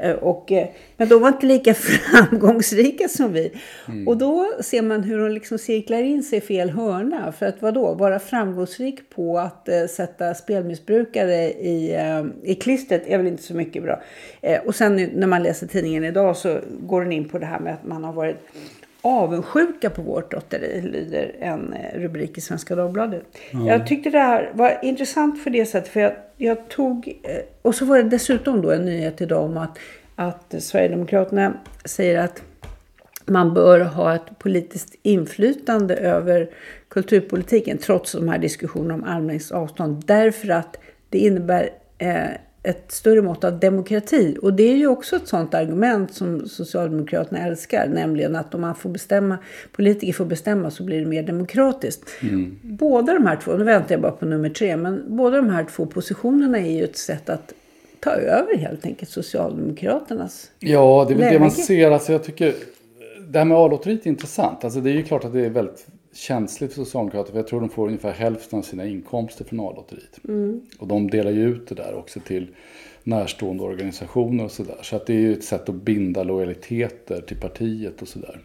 Eh, 0.02 0.12
Och, 0.14 0.52
eh, 0.52 0.68
men 0.96 1.08
de 1.08 1.20
var 1.20 1.28
inte 1.28 1.46
lika 1.46 1.74
framgångsrika 2.30 3.08
som 3.08 3.32
vi. 3.32 3.52
Och 4.06 4.16
då 4.16 4.50
ser 4.60 4.82
man 4.82 5.02
hur 5.02 5.18
de 5.18 5.28
liksom 5.30 5.58
cirklar 5.58 6.02
in 6.02 6.22
sig 6.22 6.38
i 6.38 6.40
fel 6.40 6.70
hörna. 6.70 7.32
För 7.32 7.46
att 7.46 7.62
vadå, 7.62 7.94
vara 7.94 8.18
framgångsrik 8.18 9.10
på 9.10 9.38
att 9.38 9.68
eh, 9.68 9.86
sätta 9.86 10.34
spelmissbrukare 10.34 11.50
i, 11.50 11.94
eh, 11.94 12.50
i 12.50 12.54
klistret 12.54 13.02
är 13.06 13.18
väl 13.18 13.26
inte 13.26 13.42
så 13.42 13.54
mycket 13.54 13.82
bra. 13.82 14.02
Eh, 14.40 14.60
och 14.66 14.74
sen 14.74 15.10
när 15.14 15.26
man 15.26 15.42
läser 15.42 15.66
tidningen 15.66 16.04
idag 16.04 16.36
så 16.36 16.58
går 16.80 17.02
den 17.02 17.12
in 17.12 17.28
på 17.28 17.38
det 17.38 17.46
här 17.46 17.60
med 17.60 17.74
att 17.74 17.86
man 17.86 18.04
har 18.04 18.12
varit 18.12 18.36
avundsjuka 19.02 19.90
på 19.90 20.02
vårt 20.02 20.32
lotteri, 20.32 20.80
lyder 20.82 21.36
en 21.40 21.72
eh, 21.72 21.98
rubrik 22.00 22.38
i 22.38 22.40
Svenska 22.40 22.76
Dagbladet. 22.76 23.22
Jag 23.66 23.86
tyckte 23.86 24.10
det 24.10 24.18
här 24.18 24.50
var 24.54 24.78
intressant 24.82 25.42
för 25.42 25.50
det 25.50 25.66
sättet, 25.66 25.92
för 25.92 26.00
jag, 26.00 26.12
jag 26.36 26.68
tog... 26.68 27.20
eh, 27.22 27.36
Och 27.62 27.74
så 27.74 27.84
var 27.84 27.96
det 27.96 28.02
dessutom 28.02 28.62
då 28.62 28.70
en 28.70 28.84
nyhet 28.84 29.20
idag 29.20 29.44
om 29.44 29.56
att, 29.56 29.78
att 30.16 30.54
Sverigedemokraterna 30.58 31.52
säger 31.84 32.18
att 32.18 32.42
man 33.26 33.54
bör 33.54 33.80
ha 33.80 34.14
ett 34.14 34.38
politiskt 34.38 34.94
inflytande 35.02 35.96
över 35.96 36.50
kulturpolitiken 36.88 37.78
trots 37.78 38.12
de 38.12 38.28
här 38.28 38.38
diskussionerna 38.38 38.94
om 38.94 39.04
armlängds 39.04 39.52
avstånd. 39.52 40.02
Därför 40.06 40.48
att 40.48 40.76
det 41.08 41.18
innebär 41.18 41.70
eh, 41.98 42.24
ett 42.62 42.92
större 42.92 43.22
mått 43.22 43.44
av 43.44 43.58
demokrati. 43.58 44.36
Och 44.42 44.52
det 44.52 44.62
är 44.62 44.76
ju 44.76 44.86
också 44.86 45.16
ett 45.16 45.28
sånt 45.28 45.54
argument 45.54 46.14
som 46.14 46.48
Socialdemokraterna 46.48 47.46
älskar. 47.46 47.88
Nämligen 47.88 48.36
att 48.36 48.54
om 48.54 48.60
man 48.60 48.74
får 48.74 48.90
bestämma, 48.90 49.38
politiker 49.72 50.12
får 50.12 50.24
bestämma 50.24 50.70
så 50.70 50.82
blir 50.82 51.00
det 51.00 51.06
mer 51.06 51.22
demokratiskt. 51.22 52.10
Mm. 52.22 52.58
Båda 52.62 53.14
de 53.14 53.26
här 53.26 53.36
två, 53.36 53.52
nu 53.56 53.64
väntar 53.64 53.94
jag 53.94 54.00
bara 54.00 54.12
på 54.12 54.26
nummer 54.26 54.50
tre. 54.50 54.76
Men 54.76 55.04
båda 55.08 55.36
de 55.36 55.50
här 55.50 55.64
två 55.64 55.86
positionerna 55.86 56.58
är 56.58 56.70
ju 56.70 56.84
ett 56.84 56.96
sätt 56.96 57.30
att 57.30 57.52
ta 58.00 58.10
över 58.10 58.56
helt 58.56 58.86
enkelt 58.86 59.10
Socialdemokraternas 59.10 60.50
Ja, 60.58 61.04
det 61.08 61.14
är 61.14 61.18
väl 61.18 61.32
det 61.32 61.38
man 61.38 61.50
ser. 61.50 61.90
Alltså, 61.90 62.12
jag 62.12 62.24
tycker 62.24 62.54
det 63.28 63.38
här 63.38 63.44
med 63.44 63.56
A-lotteriet 63.56 64.06
är 64.06 64.10
intressant. 64.10 64.64
Alltså, 64.64 64.80
det 64.80 64.90
är 64.90 64.94
ju 64.94 65.02
klart 65.02 65.24
att 65.24 65.32
det 65.32 65.46
är 65.46 65.50
väldigt 65.50 65.86
känsligt 66.12 66.72
för 66.72 66.84
Socialdemokraterna. 66.84 67.32
För 67.32 67.38
jag 67.38 67.46
tror 67.46 67.60
de 67.60 67.70
får 67.70 67.86
ungefär 67.86 68.12
hälften 68.12 68.58
av 68.58 68.62
sina 68.62 68.86
inkomster 68.86 69.44
från 69.44 69.60
A-lotteriet. 69.60 70.18
Och 70.78 70.88
de 70.88 71.10
delar 71.10 71.30
ju 71.30 71.48
ut 71.48 71.68
det 71.68 71.74
där 71.74 71.94
också 71.94 72.20
till 72.20 72.46
närstående 73.04 73.62
organisationer 73.62 74.44
och 74.44 74.50
sådär. 74.50 74.78
Så 74.82 74.96
att 74.96 75.06
det 75.06 75.12
är 75.12 75.18
ju 75.18 75.32
ett 75.32 75.44
sätt 75.44 75.68
att 75.68 75.74
binda 75.74 76.22
lojaliteter 76.22 77.20
till 77.20 77.36
partiet 77.36 78.02
och 78.02 78.08
sådär. 78.08 78.40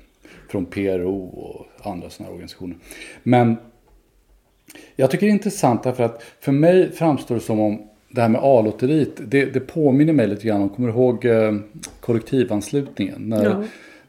Från 0.49 0.65
PRO 0.65 1.19
och 1.25 1.65
andra 1.91 2.09
sådana 2.09 2.33
organisationer. 2.33 2.77
Men 3.23 3.55
jag 4.95 5.11
tycker 5.11 5.25
det 5.25 5.29
är 5.29 5.33
intressant 5.33 5.83
därför 5.83 6.03
att 6.03 6.23
för 6.39 6.51
mig 6.51 6.91
framstår 6.91 7.35
det 7.35 7.41
som 7.41 7.59
om 7.59 7.87
det 8.09 8.21
här 8.21 8.29
med 8.29 8.41
A-lotteriet, 8.43 9.31
det, 9.31 9.45
det 9.45 9.59
påminner 9.59 10.13
mig 10.13 10.27
lite 10.27 10.47
grann 10.47 10.61
om, 10.61 10.69
kommer 10.69 10.87
du 10.87 10.93
ihåg 10.93 11.25
eh, 11.25 11.55
kollektivanslutningen? 11.99 13.29
När, 13.29 13.43
Ja. 13.43 13.63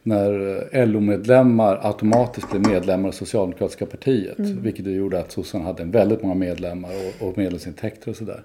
När 0.06 0.86
LO-medlemmar 0.86 1.80
automatiskt 1.82 2.50
blev 2.50 2.66
medlemmar 2.66 3.08
i 3.08 3.12
Socialdemokratiska 3.12 3.86
partiet. 3.86 4.38
Vilket 4.38 4.84
det 4.84 4.90
gjorde 4.90 5.20
att 5.20 5.32
sossarna 5.32 5.64
hade 5.64 5.84
väldigt 5.84 6.22
många 6.22 6.34
medlemmar 6.34 6.90
och, 6.90 7.28
och 7.28 7.38
medlemsintäkter 7.38 8.10
och 8.10 8.16
sådär. 8.16 8.42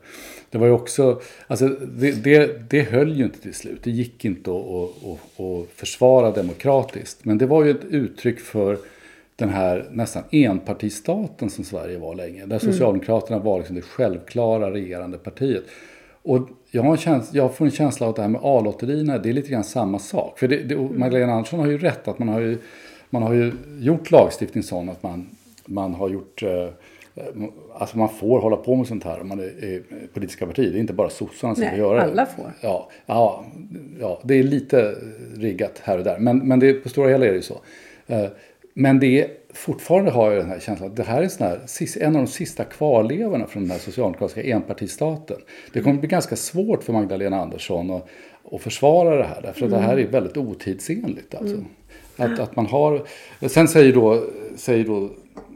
Det 0.50 0.58
var 0.58 0.68
ju 0.68 0.74
också, 0.74 1.22
alltså 1.48 1.68
det, 1.68 2.24
det, 2.24 2.70
det 2.70 2.82
höll 2.82 3.18
ju 3.18 3.24
inte 3.24 3.42
till 3.42 3.54
slut. 3.54 3.80
Det 3.84 3.92
gick 3.92 4.26
inte 4.26 4.52
att, 4.52 4.90
att, 5.40 5.70
försvara 5.76 6.32
demokratiskt. 6.32 7.26
Men 7.26 7.38
det 7.38 7.46
var 7.46 7.64
ju 7.64 7.72
ett 7.72 7.86
uttryck 7.90 8.40
för 8.40 8.78
den 9.36 9.50
här 9.50 9.90
nästan 9.92 10.24
enpartistaten 10.32 11.50
som 11.50 11.64
Sverige 11.64 11.98
var 11.98 12.16
länge. 12.16 12.46
Där 12.46 12.60
Socialdemokraterna 12.60 13.40
var 13.40 13.58
liksom 13.58 13.76
det 13.76 13.82
självklara 13.82 14.72
regerande 14.72 15.18
partiet. 15.18 15.64
Och 16.24 16.50
jag, 16.72 16.84
har 16.84 16.92
en 16.92 16.98
känsla, 16.98 17.38
jag 17.38 17.56
får 17.56 17.66
en 17.66 17.72
känsla 17.72 18.06
av 18.06 18.10
att 18.10 18.16
det 18.16 18.22
här 18.22 18.30
med 18.30 18.42
A-lotterierna, 18.44 19.18
det 19.18 19.30
är 19.30 19.34
lite 19.34 19.50
grann 19.52 19.64
samma 19.64 20.00
sak. 20.00 20.40
För 20.40 20.48
det, 20.48 20.58
det, 20.58 20.76
och 20.76 20.92
Magdalena 20.92 21.34
Andersson 21.34 21.60
har 21.60 21.68
ju 21.68 21.78
rätt 21.78 22.08
att 22.08 22.20
man 22.20 22.28
har 22.28 22.40
ju, 22.40 22.58
man 23.10 23.24
har 23.24 23.34
ju 23.34 23.52
gjort 23.80 24.12
lagstiftning 24.12 24.64
sån 24.64 24.90
att 24.90 25.04
man, 25.04 25.30
man 25.66 25.94
har 25.94 26.10
gjort 26.10 26.44
eh, 26.44 26.68
Alltså 27.74 27.98
man 27.98 28.10
får 28.10 28.40
hålla 28.42 28.56
på 28.58 28.76
med 28.76 28.88
sånt 28.88 29.04
här 29.04 29.22
om 29.22 29.28
man 29.28 29.40
är, 29.40 29.64
är 29.64 29.84
politiska 30.14 30.46
partier. 30.48 30.72
Det 30.72 30.78
är 30.78 30.80
inte 30.80 30.94
bara 30.94 31.10
sossarna 31.10 31.56
som 31.56 31.62
Nej, 31.64 31.70
får 31.72 31.80
göra 31.80 31.98
det. 31.98 32.04
alla 32.04 32.26
får. 32.26 32.52
Ja, 32.62 32.90
ja, 33.06 33.46
ja, 34.00 34.20
det 34.24 34.36
är 34.36 34.44
lite 34.44 34.96
riggat 35.36 35.82
här 35.84 35.98
och 35.98 36.04
där. 36.04 36.20
Men, 36.20 36.38
men 36.48 36.60
det, 36.60 36.74
på 36.74 36.90
stora 36.90 37.10
hela 37.10 37.26
är 37.26 37.30
det 37.30 37.36
ju 37.36 37.42
så. 37.42 37.58
Eh, 38.08 38.26
Men 38.74 39.00
det 39.00 39.22
är, 39.22 39.28
fortfarande 39.54 40.12
har 40.12 40.32
jag 40.32 40.42
den 40.42 40.50
här 40.50 40.60
känslan 40.60 40.90
att 40.90 40.96
det 40.96 41.04
här 41.04 41.22
är 41.22 41.28
sån 41.28 41.48
här, 41.48 41.60
en 42.00 42.16
av 42.16 42.22
de 42.22 42.28
sista 42.28 42.64
kvarlevorna 42.64 43.48
från 43.48 43.64
den 43.64 43.72
här 43.72 43.80
socialdemokratiska 43.80 44.44
enpartistaten. 44.44 45.38
Det 45.74 45.82
kommer 45.82 46.00
bli 46.00 46.10
ganska 46.10 46.36
svårt 46.36 46.84
för 46.84 46.94
Magdalena 46.94 47.42
Andersson 47.42 47.92
att, 47.92 48.08
att 48.52 48.62
försvara 48.62 49.16
det 49.16 49.24
här. 49.24 49.42
Därför 49.42 49.66
att 49.66 49.72
det 49.72 49.78
här 49.78 49.98
är 49.98 50.08
väldigt 50.08 50.38
otidsenligt. 50.38 51.36
Alltså. 51.36 51.58
Att, 52.18 52.40
att 52.40 52.56
man 52.56 52.66
har, 52.66 53.04
sen 53.48 53.68
säger 53.68 53.94
då, 53.94 54.24
säger 54.56 54.86
då 54.86 55.10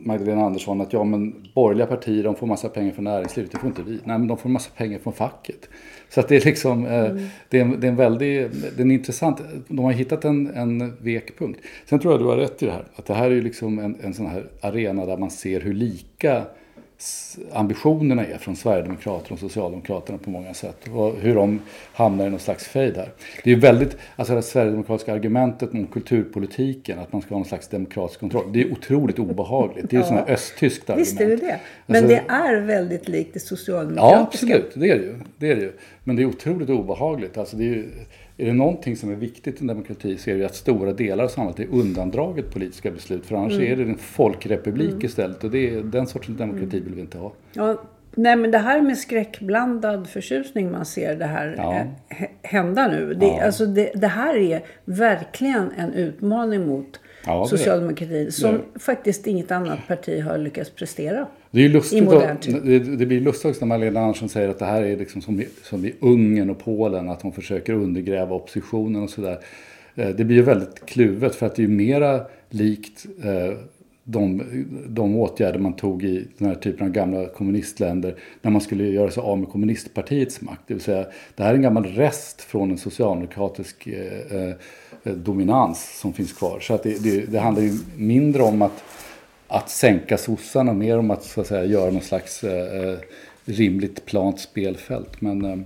Magdalena 0.05 0.45
Andersson 0.45 0.81
att 0.81 0.93
ja 0.93 1.03
men 1.03 1.35
borgerliga 1.53 1.87
partier 1.87 2.23
de 2.23 2.35
får 2.35 2.47
massa 2.47 2.69
pengar 2.69 2.91
från 2.91 3.03
näringslivet, 3.03 3.51
det 3.51 3.57
får 3.57 3.67
inte 3.67 3.81
vi. 3.81 3.99
Nej 4.03 4.17
men 4.17 4.27
de 4.27 4.37
får 4.37 4.49
massa 4.49 4.69
pengar 4.77 4.99
från 4.99 5.13
facket. 5.13 5.69
Så 6.09 6.19
att 6.19 6.27
det 6.27 6.35
är 6.35 6.45
liksom, 6.45 6.85
eh, 6.85 7.15
det, 7.49 7.57
är 7.57 7.61
en, 7.61 7.79
det 7.79 7.87
är 7.87 7.91
en 7.91 7.95
väldigt, 7.95 8.51
det 8.51 8.77
är 8.77 8.81
en 8.81 8.91
intressant, 8.91 9.41
de 9.67 9.85
har 9.85 9.91
hittat 9.91 10.25
en, 10.25 10.47
en 10.47 10.95
vekpunkt. 10.99 11.59
Sen 11.85 11.99
tror 11.99 12.13
jag 12.13 12.21
du 12.21 12.25
har 12.25 12.37
rätt 12.37 12.63
i 12.63 12.65
det 12.65 12.71
här, 12.71 12.85
att 12.95 13.05
det 13.05 13.13
här 13.13 13.25
är 13.25 13.35
ju 13.35 13.41
liksom 13.41 13.79
en, 13.79 13.97
en 14.01 14.13
sån 14.13 14.25
här 14.25 14.45
arena 14.61 15.05
där 15.05 15.17
man 15.17 15.31
ser 15.31 15.61
hur 15.61 15.73
lika 15.73 16.43
ambitionerna 17.53 18.25
är 18.25 18.37
från 18.37 18.55
Sverigedemokraterna 18.55 19.33
och 19.33 19.39
Socialdemokraterna 19.39 20.17
på 20.17 20.29
många 20.29 20.53
sätt. 20.53 20.77
Och 20.93 21.15
hur 21.15 21.35
de 21.35 21.61
hamnar 21.93 22.27
i 22.27 22.29
någon 22.29 22.39
slags 22.39 22.67
fejd 22.67 22.97
här. 22.97 23.09
Det 23.43 23.51
är 23.51 23.55
väldigt, 23.55 23.97
alltså 24.15 24.35
det 24.35 24.41
sverigedemokratiska 24.41 25.13
argumentet 25.13 25.73
om 25.73 25.87
kulturpolitiken, 25.87 26.99
att 26.99 27.13
man 27.13 27.21
ska 27.21 27.29
ha 27.35 27.39
någon 27.39 27.47
slags 27.47 27.67
demokratisk 27.67 28.19
kontroll. 28.19 28.53
Det 28.53 28.61
är 28.61 28.71
otroligt 28.71 29.19
obehagligt. 29.19 29.89
Det 29.89 29.95
är 29.95 29.97
ju 29.97 30.03
ja. 30.03 30.07
sådant 30.07 30.27
här 30.27 30.33
östtyskt 30.33 30.89
argument. 30.89 31.07
Visst 31.07 31.21
är 31.21 31.27
det 31.27 31.35
det. 31.35 31.59
Men 31.85 32.03
Alltså- 32.03 32.15
det 32.27 32.33
är 32.33 32.61
väldigt 32.61 33.07
likt 33.07 33.33
det 33.33 33.39
Ja, 33.43 33.47
socialdemokratiska. 33.47 34.45
absolut. 34.55 34.71
Det 34.75 34.89
är 34.89 34.95
det 34.99 35.03
ju. 35.05 35.15
Det 35.37 35.51
är 35.51 35.55
det 35.55 35.61
ju. 35.61 35.71
Men 36.03 36.15
det 36.15 36.21
är 36.21 36.25
otroligt 36.25 36.69
obehagligt. 36.69 37.37
Alltså 37.37 37.57
det 37.57 37.63
är, 37.63 37.67
ju, 37.67 37.89
är 38.37 38.45
det 38.45 38.53
någonting 38.53 38.95
som 38.95 39.11
är 39.11 39.15
viktigt 39.15 39.55
i 39.55 39.61
en 39.61 39.67
demokrati 39.67 40.17
så 40.17 40.29
är 40.29 40.35
det 40.37 40.45
att 40.45 40.55
stora 40.55 40.93
delar 40.93 41.23
av 41.23 41.27
samhället 41.27 41.59
är 41.59 41.67
undandraget 41.71 42.51
politiska 42.53 42.91
beslut. 42.91 43.25
För 43.25 43.35
annars 43.35 43.53
Mm. 43.53 43.71
är 43.71 43.75
det 43.75 43.83
en 43.91 43.97
folkrepublik 43.97 45.03
istället. 45.03 45.43
Och 45.43 45.51
det 45.51 45.69
är, 45.69 45.81
den 45.83 46.07
sortens 46.07 46.37
demokrati 46.37 46.79
vill 46.79 46.93
vi 46.95 47.01
inte 47.01 47.17
ha. 47.17 47.33
Ja, 47.53 47.81
nej 48.15 48.35
men 48.35 48.51
det 48.51 48.57
här 48.57 48.81
med 48.81 48.97
skräckblandad 48.97 50.07
förtjusning 50.09 50.71
man 50.71 50.85
ser 50.85 51.15
det 51.15 51.25
här 51.25 51.53
Ja. 51.57 51.75
eh, 51.75 51.85
hä- 52.09 52.29
hända 52.41 52.87
nu. 52.87 53.13
Det, 53.13 53.39
alltså 53.39 53.65
det, 53.65 53.91
det 53.95 54.07
här 54.07 54.35
är 54.37 54.61
verkligen 54.85 55.71
en 55.77 55.93
utmaning 55.93 56.67
mot 56.67 56.99
Ja, 57.25 57.45
socialdemokratin 57.45 58.31
som 58.31 58.61
Det 58.73 58.79
faktiskt 58.79 59.27
inget 59.27 59.51
annat 59.51 59.79
parti 59.87 60.21
har 60.21 60.37
lyckats 60.37 60.69
prestera. 60.69 61.27
Det, 61.51 61.59
är 61.59 61.63
ju 61.63 61.69
I 61.69 61.71
lustigt 61.71 62.03
modern 62.03 62.37
tid. 62.37 62.61
det, 62.63 62.79
det 62.79 63.05
blir 63.05 63.21
lustigt 63.21 63.61
när 63.61 63.67
Magdalena 63.67 63.99
Andersson 63.99 64.29
säger 64.29 64.49
att 64.49 64.59
det 64.59 64.65
här 64.65 64.81
är 64.83 64.97
liksom 64.97 65.21
som 65.21 65.41
i, 65.41 65.47
som 65.63 65.85
i 65.85 65.93
Ungern 65.99 66.49
och 66.49 66.59
Polen. 66.59 67.09
Att 67.09 67.19
de 67.19 67.31
försöker 67.31 67.73
undergräva 67.73 68.35
oppositionen 68.35 69.03
och 69.03 69.09
sådär. 69.09 69.39
Eh, 69.95 70.09
Det 70.09 70.23
blir 70.23 70.35
ju 70.37 70.43
väldigt 70.43 70.85
kluvet 70.85 71.35
för 71.35 71.45
att 71.45 71.55
det 71.55 71.61
är 71.61 71.67
ju 71.67 71.73
mera 71.73 72.21
likt 72.49 73.05
eh, 73.23 73.57
de, 74.07 74.43
de 74.87 75.15
åtgärder 75.15 75.59
man 75.59 75.73
tog 75.75 76.03
i 76.03 76.27
den 76.37 76.47
här 76.47 76.55
typen 76.55 76.87
av 76.87 76.93
gamla 76.93 77.25
kommunistländer 77.27 78.15
när 78.41 78.51
man 78.51 78.61
skulle 78.61 78.83
göra 78.83 79.11
sig 79.11 79.23
av 79.23 79.39
med 79.39 79.49
kommunistpartiets 79.49 80.41
makt. 80.41 80.61
Det 80.67 80.73
vill 80.73 80.83
säga, 80.83 81.05
det 81.35 81.43
här 81.43 81.49
är 81.49 81.55
en 81.55 81.61
gammal 81.61 81.85
rest 81.85 82.41
från 82.41 82.71
en 82.71 82.77
socialdemokratisk 82.77 83.87
eh, 83.87 84.37
eh, 84.41 84.55
dominans 85.13 85.99
som 85.99 86.13
finns 86.13 86.33
kvar. 86.33 86.59
Så 86.59 86.73
att 86.73 86.83
det, 86.83 87.03
det, 87.03 87.25
det 87.25 87.39
handlar 87.39 87.63
ju 87.63 87.73
mindre 87.97 88.43
om 88.43 88.61
att 88.61 88.83
att 89.47 89.69
sänka 89.69 90.17
sossarna 90.17 90.73
mer 90.73 90.97
om 90.97 91.11
att, 91.11 91.23
så 91.23 91.41
att 91.41 91.47
säga, 91.47 91.65
göra 91.65 91.91
någon 91.91 92.01
slags 92.01 92.43
eh, 92.43 92.89
eh, 92.89 92.97
rimligt 93.45 94.05
plant 94.05 94.39
spelfält. 94.39 95.21
Men 95.21 95.45
eh, 95.45 95.57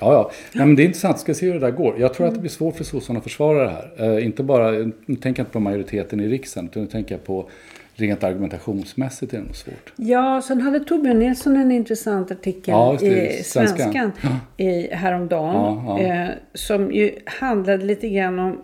ja, 0.00 0.12
ja. 0.12 0.30
Nej, 0.52 0.66
men 0.66 0.76
det 0.76 0.82
är 0.82 0.84
intressant. 0.84 1.18
Ska 1.18 1.34
se 1.34 1.46
hur 1.46 1.54
det 1.54 1.60
där 1.60 1.70
går. 1.70 2.00
Jag 2.00 2.14
tror 2.14 2.26
att 2.26 2.34
det 2.34 2.40
blir 2.40 2.50
svårt 2.50 2.76
för 2.76 2.84
sossarna 2.84 3.18
att 3.18 3.22
försvara 3.24 3.64
det 3.64 3.70
här. 3.70 4.16
Eh, 4.16 4.24
inte 4.24 4.42
bara, 4.42 4.70
nu 4.70 5.16
tänker 5.16 5.28
jag 5.28 5.38
inte 5.38 5.52
på 5.52 5.60
majoriteten 5.60 6.20
i 6.20 6.28
riksdagen 6.28 6.68
utan 6.70 6.82
nu 6.82 6.88
tänker 6.88 7.14
jag 7.14 7.24
på 7.24 7.50
rent 7.94 8.24
argumentationsmässigt 8.24 9.32
är 9.32 9.38
det 9.38 9.44
nog 9.44 9.56
svårt. 9.56 9.92
Ja, 9.96 10.42
sen 10.42 10.60
hade 10.60 10.80
Torbjörn 10.80 11.18
Nilsson 11.18 11.56
en 11.56 11.72
intressant 11.72 12.30
artikel 12.30 12.72
Ja, 12.72 12.94
i 12.94 13.42
Svenskan. 13.44 13.92
Svenskan 13.92 14.12
i, 14.56 14.94
häromdagen. 14.94 15.54
Ja, 15.54 16.00
ja. 16.00 16.24
Eh, 16.24 16.28
som 16.54 16.92
ju 16.92 17.18
handlade 17.26 17.84
lite 17.84 18.08
grann 18.08 18.38
om, 18.38 18.58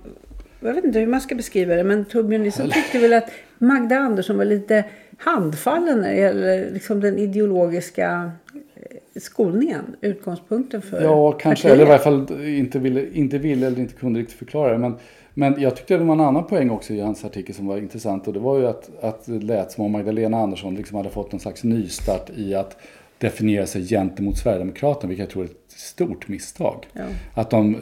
jag 0.69 0.75
vet 0.75 0.85
inte 0.85 0.99
hur 0.99 1.07
man 1.07 1.21
ska 1.21 1.35
beskriva 1.35 1.75
det, 1.75 1.85
men 1.85 2.05
Torbjörn 2.05 2.43
Nilsson 2.43 2.71
tyckte 2.71 2.99
väl 2.99 3.13
att 3.13 3.31
Magda 3.59 3.97
Andersson 3.97 4.37
var 4.39 4.45
lite 4.45 4.85
handfallen 5.19 6.01
när 6.01 6.09
det 6.09 6.17
gäller 6.21 6.71
liksom 6.71 7.01
den 7.01 7.19
ideologiska 7.19 8.31
eh, 8.55 9.21
skolningen, 9.21 9.85
utgångspunkten 10.01 10.83
för 10.83 11.03
Ja, 11.03 11.33
kanske. 11.33 11.49
partiet. 11.69 11.73
Eller 11.73 11.85
i 11.85 11.89
varje 11.89 11.99
fall 12.03 12.45
inte 12.47 12.79
ville, 12.79 13.11
inte 13.13 13.39
ville 13.39 13.67
eller 13.67 13.79
inte 13.79 13.95
kunde 13.95 14.21
riktigt 14.21 14.39
förklara 14.39 14.73
det. 14.73 14.79
Men, 14.79 14.95
men 15.35 15.61
jag 15.61 15.77
tyckte 15.77 15.97
det 15.97 16.05
var 16.05 16.15
en 16.15 16.21
annan 16.21 16.47
poäng 16.47 16.71
också 16.71 16.93
i 16.93 17.01
hans 17.01 17.25
artikel 17.25 17.55
som 17.55 17.67
var 17.67 17.77
intressant. 17.79 18.27
Och 18.27 18.33
det 18.33 18.41
var 18.41 18.59
ju 18.59 18.67
att, 18.67 18.91
att 19.01 19.27
det 19.27 19.39
lät 19.45 19.73
som 19.73 19.85
om 19.85 19.93
Magdalena 19.93 20.39
Andersson 20.39 20.75
liksom 20.75 20.97
hade 20.97 21.11
fått 21.11 21.33
en 21.33 21.41
slags 21.41 21.65
nystart 21.65 22.31
i 22.37 22.55
att 22.55 22.77
definiera 23.25 23.67
sig 23.67 23.89
gentemot 23.89 24.39
Sverigedemokraterna. 24.39 25.09
Vilket 25.09 25.25
jag 25.25 25.31
tror 25.33 25.45
är 25.45 25.49
ett 25.49 25.57
stort 25.69 26.29
misstag. 26.29 26.87
Ja. 26.93 27.03
Att 27.35 27.51
de, 27.51 27.77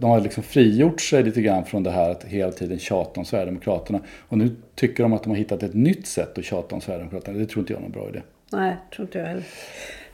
de 0.00 0.10
har 0.10 0.20
liksom 0.20 0.42
frigjort 0.42 1.00
sig 1.00 1.22
lite 1.22 1.42
grann 1.42 1.64
från 1.64 1.82
det 1.82 1.90
här 1.90 2.10
att 2.10 2.24
hela 2.24 2.52
tiden 2.52 2.78
tjata 2.78 3.20
om 3.20 3.26
Sverigedemokraterna. 3.26 4.00
Och 4.28 4.38
nu 4.38 4.56
tycker 4.74 5.02
de 5.02 5.12
att 5.12 5.22
de 5.22 5.30
har 5.30 5.36
hittat 5.36 5.62
ett 5.62 5.74
nytt 5.74 6.06
sätt 6.06 6.38
att 6.38 6.44
tjata 6.44 6.74
om 6.74 6.80
Sverigedemokraterna. 6.80 7.38
Det 7.38 7.46
tror 7.46 7.62
inte 7.62 7.72
jag 7.72 7.78
är 7.78 7.82
någon 7.82 7.92
bra 7.92 8.08
idé. 8.08 8.22
Nej, 8.52 8.76
tror 8.94 9.06
inte 9.06 9.18
jag 9.18 9.26
heller. 9.26 9.44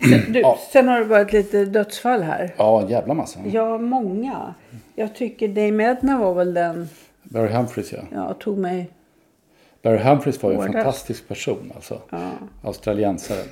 Sen, 0.00 0.32
du, 0.32 0.42
sen 0.72 0.88
har 0.88 0.98
det 0.98 1.04
varit 1.04 1.32
lite 1.32 1.64
dödsfall 1.64 2.22
här. 2.22 2.54
Ja, 2.56 2.82
en 2.82 2.88
jävla 2.88 3.14
massa. 3.14 3.40
Ja, 3.52 3.78
många. 3.78 4.54
Jag 4.94 5.14
tycker 5.14 5.48
Dame 5.48 5.84
Edna 5.84 6.18
var 6.18 6.34
väl 6.34 6.54
den, 6.54 6.88
Barry 7.22 7.52
Humphries 7.52 7.92
ja. 7.92 7.98
ja, 8.12 8.34
tog 8.40 8.58
mig... 8.58 8.90
Barry 9.82 9.98
Humphries 9.98 10.42
var 10.42 10.50
ju 10.50 10.56
en 10.56 10.72
fantastisk 10.72 11.28
person 11.28 11.72
alltså. 11.74 12.00
Australiensare. 12.62 13.42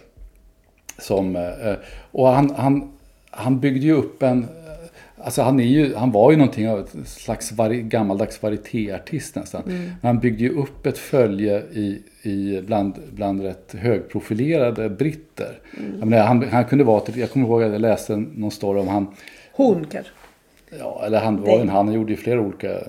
Som, 0.99 1.37
eh, 1.37 1.75
och 2.11 2.29
han, 2.29 2.55
han, 2.57 2.93
han 3.31 3.61
byggde 3.61 3.87
ju 3.87 3.93
upp 3.93 4.23
en... 4.23 4.47
Alltså 5.25 5.43
han, 5.43 5.61
är 5.61 5.65
ju, 5.65 5.95
han 5.95 6.11
var 6.11 6.31
ju 6.31 6.37
någonting 6.37 6.69
av 6.69 6.79
ett 6.79 7.09
slags 7.09 7.53
vari, 7.53 7.83
gammaldags 7.83 8.43
varietéartist 8.43 9.35
nästan. 9.37 9.63
Men 9.67 9.97
han 10.03 10.19
byggde 10.19 10.43
ju 10.45 10.51
upp 10.51 10.87
ett 10.87 10.99
följe 10.99 11.59
i, 11.61 12.03
i 12.23 12.61
bland, 12.67 12.95
bland 13.13 13.43
rätt 13.43 13.75
högprofilerade 13.79 14.89
britter. 14.91 15.59
Jag, 15.99 16.09
menar, 16.09 16.27
han, 16.27 16.43
han 16.49 16.65
kunde 16.65 16.85
vara, 16.85 17.01
till- 17.01 17.19
jag 17.19 17.31
kommer 17.31 17.47
ihåg 17.47 17.63
att 17.63 17.73
jag 17.73 17.81
läste 17.81 18.17
någon 18.17 18.51
story 18.51 18.81
om 18.81 18.89
han, 18.89 19.07
Hon 19.53 19.85
kanske. 19.91 20.13
ja, 20.79 21.03
eller 21.07 21.21
han 21.21 21.43
var 21.43 21.59
en 21.61 21.69
han, 21.69 21.93
gjorde 21.93 22.11
ju 22.13 22.17
flera 22.17 22.41
olika 22.41 22.71
eh, 22.73 22.81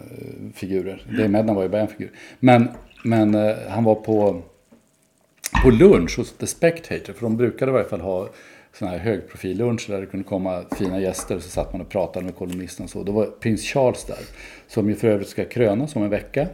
figurer. 0.53 1.05
Dave 1.17 1.27
Medna 1.27 1.53
var 1.53 1.63
ju 1.63 1.69
bara 1.69 1.81
en 1.81 1.87
figur. 1.87 2.11
Men, 2.39 2.69
men 3.03 3.35
eh, 3.35 3.55
han 3.69 3.83
var 3.83 3.95
på, 3.95 4.41
på 5.63 5.69
lunch 5.69 6.17
hos 6.17 6.31
The 6.31 6.47
Spectator, 6.47 7.13
för 7.13 7.21
de 7.21 7.37
brukade 7.37 7.71
i 7.71 7.73
varje 7.73 7.89
fall 7.89 8.01
ha 8.01 8.29
sådana 8.73 8.97
här 8.97 9.03
högprofilluncher 9.03 9.91
där 9.91 10.01
det 10.01 10.05
kunde 10.05 10.23
komma 10.23 10.61
fina 10.77 10.99
gäster. 10.99 11.39
Så 11.39 11.49
satt 11.49 11.73
man 11.73 11.81
och 11.81 11.89
pratade 11.89 12.25
med 12.25 12.35
kolumnisten 12.35 12.83
och 12.83 12.89
så. 12.89 13.03
Då 13.03 13.11
var 13.11 13.25
prins 13.25 13.61
Charles 13.61 14.03
där. 14.05 14.17
Som 14.67 14.89
ju 14.89 14.95
för 14.95 15.07
övrigt 15.07 15.27
ska 15.27 15.45
krönas 15.45 15.95
om 15.95 16.03
en 16.03 16.09
vecka. 16.09 16.47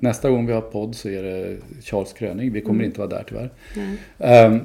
Nästa 0.00 0.30
gång 0.30 0.46
vi 0.46 0.52
har 0.52 0.60
podd 0.60 0.94
så 0.94 1.08
är 1.08 1.22
det 1.22 1.56
Charles 1.82 2.12
kröning. 2.12 2.52
Vi 2.52 2.60
kommer 2.60 2.84
inte 2.84 2.98
vara 2.98 3.08
där 3.08 3.24
tyvärr. 3.28 3.50
Ehm, 4.18 4.60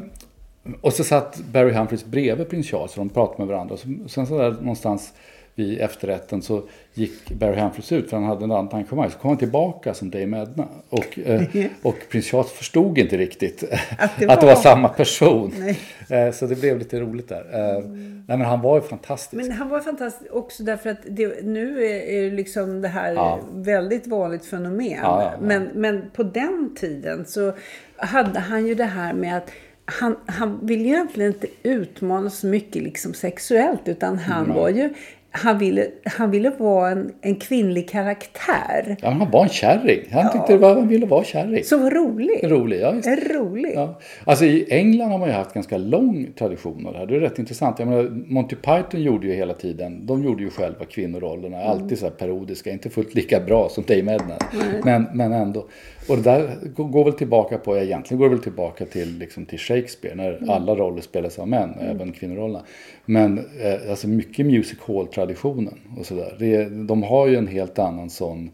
och 0.81 0.93
så 0.93 1.03
satt 1.03 1.39
Barry 1.51 1.71
Humphries 1.71 2.05
bredvid 2.05 2.49
prins 2.49 2.67
Charles 2.67 2.91
och 2.91 2.97
de 2.97 3.09
pratade 3.09 3.37
med 3.37 3.47
varandra. 3.47 3.73
Och 3.73 3.79
så, 3.79 3.87
sen 4.07 4.27
så 4.27 4.37
där 4.37 4.51
någonstans 4.51 5.13
vid 5.55 5.81
efterrätten 5.81 6.41
så 6.41 6.63
gick 6.93 7.31
Barry 7.31 7.59
Humphries 7.59 7.91
ut 7.91 8.09
för 8.09 8.17
han 8.17 8.25
hade 8.25 8.43
en 8.43 8.51
annat 8.51 8.73
engagemang. 8.73 9.09
Så 9.11 9.17
kom 9.17 9.29
han 9.29 9.37
tillbaka 9.37 9.93
som 9.93 10.09
Dame 10.09 10.41
Edna. 10.41 10.67
Och, 10.89 11.19
eh, 11.25 11.41
och 11.81 11.95
prins 12.09 12.25
Charles 12.25 12.51
förstod 12.51 12.97
inte 12.97 13.17
riktigt 13.17 13.63
att 13.97 14.11
det 14.19 14.25
det, 14.25 14.35
var... 14.35 14.45
var- 14.45 14.55
samma 14.55 14.89
person. 14.89 15.53
Nej. 15.59 15.79
Eh, 16.27 16.31
så 16.33 16.45
det 16.45 16.55
blev 16.55 16.77
lite 16.79 16.99
roligt 16.99 17.29
där. 17.29 17.45
Eh, 17.53 17.83
nej 18.27 18.37
men 18.37 18.41
han 18.41 18.61
var 18.61 18.75
ju 18.75 18.81
fantastisk. 18.81 19.33
Men 19.43 19.51
han 19.51 19.69
var 19.69 19.79
fantastisk 19.79 20.33
också 20.33 20.63
därför 20.63 20.89
att 20.89 20.97
det, 21.09 21.43
nu 21.45 21.85
är, 21.85 22.31
liksom 22.31 22.81
det 22.81 22.87
här 22.87 23.13
Ja. 23.13 23.39
väldigt 23.53 24.07
vanligt 24.07 24.45
fenomen. 24.45 24.99
Ja, 25.01 25.21
ja. 25.23 25.31
Men, 25.41 25.69
men 25.73 26.01
på 26.13 26.23
den 26.23 26.75
tiden 26.79 27.25
så 27.25 27.53
hade 27.97 28.39
han 28.39 28.67
ju 28.67 28.75
det 28.75 28.83
här 28.83 29.13
med 29.13 29.37
att 29.37 29.51
han, 29.85 30.15
han 30.25 30.59
ville 30.67 30.83
ju 30.83 30.89
egentligen 30.89 31.33
inte 31.33 31.47
utmana 31.63 32.29
så 32.29 32.47
mycket 32.47 32.83
liksom 32.83 33.13
sexuellt 33.13 33.81
utan 33.85 34.17
han 34.17 34.53
var 34.53 34.69
ju 34.69 34.93
han 35.35 35.57
ville, 35.57 35.87
han 36.03 36.31
ville 36.31 36.49
vara 36.57 36.91
en, 36.91 37.11
en 37.21 37.35
kvinnlig 37.35 37.89
karaktär. 37.89 38.97
Ja, 39.01 39.09
han 39.09 39.31
var 39.31 39.43
en 39.43 39.49
kärring. 39.49 39.99
Han 40.11 40.31
tyckte 40.31 40.53
det 40.53 40.59
var, 40.59 40.75
han 40.75 40.87
ville 40.87 41.05
vara 41.05 41.23
kärring. 41.23 41.63
Så 41.63 41.89
rolig. 41.89 42.39
Rolig, 42.43 42.81
ja, 42.81 42.93
just. 42.93 43.07
Rolig. 43.35 43.71
Ja. 43.75 43.99
Alltså 44.23 44.45
i 44.45 44.65
England 44.69 45.11
har 45.11 45.17
man 45.17 45.27
ju 45.27 45.33
haft 45.33 45.53
ganska 45.53 45.77
lång 45.77 46.27
tradition 46.37 46.87
av 46.87 46.93
det 46.93 46.99
här. 46.99 47.05
Det 47.05 47.15
är 47.15 47.19
rätt 47.19 47.39
intressant. 47.39 47.79
Jag 47.79 47.87
menar, 47.87 48.03
Monty 48.33 48.55
Python 48.55 49.01
gjorde 49.01 49.27
ju 49.27 49.33
hela 49.33 49.53
tiden, 49.53 50.05
de 50.05 50.23
gjorde 50.23 50.43
ju 50.43 50.49
själva 50.49 50.85
kvinnorollerna, 50.85 51.57
alltid 51.57 51.99
så 51.99 52.05
här 52.05 52.11
parodiska, 52.11 52.71
inte 52.71 52.89
fullt 52.89 53.15
lika 53.15 53.39
bra 53.39 53.69
som 53.69 53.83
Dame 53.87 54.13
Edna. 54.13 54.37
Men, 54.83 55.07
men 55.13 55.33
ändå. 55.33 55.65
Och 56.07 56.17
det 56.17 56.23
där 56.23 56.57
går 56.75 57.03
väl 57.03 57.13
tillbaka 57.13 57.57
på, 57.57 57.77
egentligen 57.77 58.19
går 58.19 58.29
det 58.29 58.35
väl 58.35 58.43
tillbaka 58.43 58.85
till, 58.85 59.17
liksom, 59.17 59.45
till 59.45 59.59
Shakespeare, 59.59 60.15
när 60.15 60.51
alla 60.51 60.75
roller 60.75 61.01
spelas 61.01 61.39
av 61.39 61.47
män, 61.47 61.73
även 61.79 62.11
kvinnorollerna. 62.11 62.63
Men 63.05 63.37
eh, 63.37 63.89
alltså 63.89 64.07
mycket 64.07 64.45
music 64.45 64.79
hall-traditionen 64.87 65.79
och 65.99 66.05
sådär. 66.05 66.69
De 66.87 67.03
har 67.03 67.27
ju 67.27 67.35
en 67.35 67.47
helt 67.47 67.79
annan 67.79 68.09
sån 68.09 68.51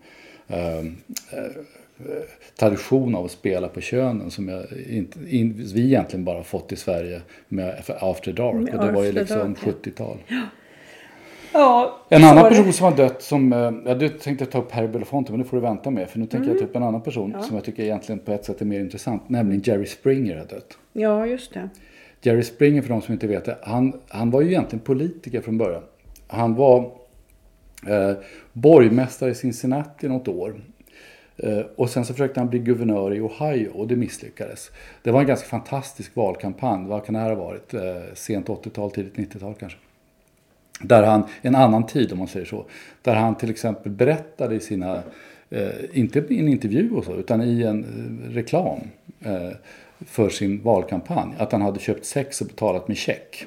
eh, 0.47 0.85
tradition 2.59 3.15
av 3.15 3.25
att 3.25 3.31
spela 3.31 3.67
på 3.67 3.81
könen 3.81 4.31
som 4.31 4.49
jag 4.49 4.65
inte, 4.89 5.19
in, 5.29 5.69
vi 5.73 5.85
egentligen 5.85 6.25
bara 6.25 6.43
fått 6.43 6.71
i 6.71 6.75
Sverige 6.75 7.21
med 7.47 7.83
After 7.87 8.33
Dark. 8.33 8.55
Med 8.55 8.73
och 8.73 8.85
det 8.85 8.91
var 8.91 9.03
ju 9.03 9.11
liksom 9.11 9.55
Dark, 9.97 10.19
ja. 10.27 10.41
70-tal. 11.51 11.61
Ja, 11.61 11.99
En 12.09 12.23
annan 12.23 12.49
person 12.49 12.73
som 12.73 12.85
har 12.85 12.95
dött 12.97 13.21
som, 13.21 13.53
eh, 13.53 13.71
ja 13.85 13.93
du 13.95 14.09
tänkte 14.09 14.45
ta 14.45 14.57
upp 14.59 14.71
Harry 14.71 14.87
Belafonte 14.87 15.31
men 15.31 15.39
det 15.41 15.45
får 15.47 15.57
du 15.57 15.61
vänta 15.61 15.89
med 15.91 16.09
för 16.09 16.19
nu 16.19 16.25
tänker 16.25 16.47
jag 16.47 16.55
Mm. 16.57 16.59
ta 16.59 16.69
upp 16.69 16.75
en 16.75 16.83
annan 16.83 17.01
person 17.01 17.35
som 17.43 17.55
jag 17.55 17.65
tycker 17.65 17.83
egentligen 17.83 18.19
på 18.19 18.31
ett 18.31 18.45
sätt 18.45 18.61
är 18.61 18.65
mer 18.65 18.79
intressant, 18.79 19.29
nämligen 19.29 19.61
Jerry 19.65 19.85
Springer 19.85 20.37
har 20.37 20.45
dött. 20.45 20.77
Ja, 20.93 21.25
just 21.27 21.53
det. 21.53 21.69
Jerry 22.21 22.43
Springer, 22.43 22.81
för 22.81 22.89
de 22.89 23.01
som 23.01 23.13
inte 23.13 23.27
vet 23.27 23.45
det, 23.45 23.57
han, 23.63 23.93
han 24.09 24.31
var 24.31 24.41
ju 24.41 24.47
egentligen 24.47 24.85
politiker 24.85 25.41
från 25.41 25.57
början. 25.57 25.83
Han 26.27 26.55
var 26.55 26.79
eh, 27.87 28.11
borgmästare 28.53 29.29
i 29.29 29.35
Cincinnati 29.35 30.07
något 30.07 30.27
år. 30.27 30.61
Eh, 31.37 31.59
och 31.75 31.89
sen 31.89 32.05
så 32.05 32.13
försökte 32.13 32.39
han 32.39 32.49
bli 32.49 32.59
guvernör 32.59 33.13
i 33.13 33.19
Ohio 33.21 33.69
och 33.73 33.87
det 33.87 33.95
misslyckades. 33.95 34.71
Det 35.03 35.11
var 35.11 35.19
en 35.21 35.27
ganska 35.27 35.47
fantastisk 35.47 36.15
valkampanj. 36.15 36.87
Vad 36.87 37.05
kan 37.05 37.13
det 37.13 37.19
här 37.19 37.29
ha 37.35 37.43
varit? 37.45 37.73
Eh, 37.73 37.81
sent 38.13 38.47
80-tal, 38.49 38.91
tidigt 38.91 39.15
90-tal 39.15 39.53
kanske. 39.59 39.77
Där 40.83 41.03
han, 41.03 41.23
en 41.41 41.55
annan 41.55 41.85
tid 41.85 42.11
om 42.11 42.17
man 42.17 42.27
säger 42.27 42.45
så, 42.45 42.65
där 43.01 43.15
han 43.15 43.35
till 43.35 43.49
exempel 43.49 43.91
berättade 43.91 44.55
i 44.55 44.59
sina, 44.59 45.03
eh, 45.49 45.69
inte 45.93 46.19
i 46.29 46.39
en 46.39 46.47
intervju 46.47 46.91
och 46.91 47.03
så, 47.03 47.15
utan 47.15 47.41
i 47.41 47.63
en 47.63 47.83
eh, 47.83 48.33
reklam 48.33 48.79
eh, 49.25 49.49
för 50.05 50.29
sin 50.29 50.61
valkampanj, 50.63 51.33
att 51.37 51.51
han 51.51 51.61
hade 51.61 51.79
köpt 51.79 52.05
sex 52.05 52.41
och 52.41 52.47
betalat 52.47 52.87
med 52.87 52.97
check. 52.97 53.45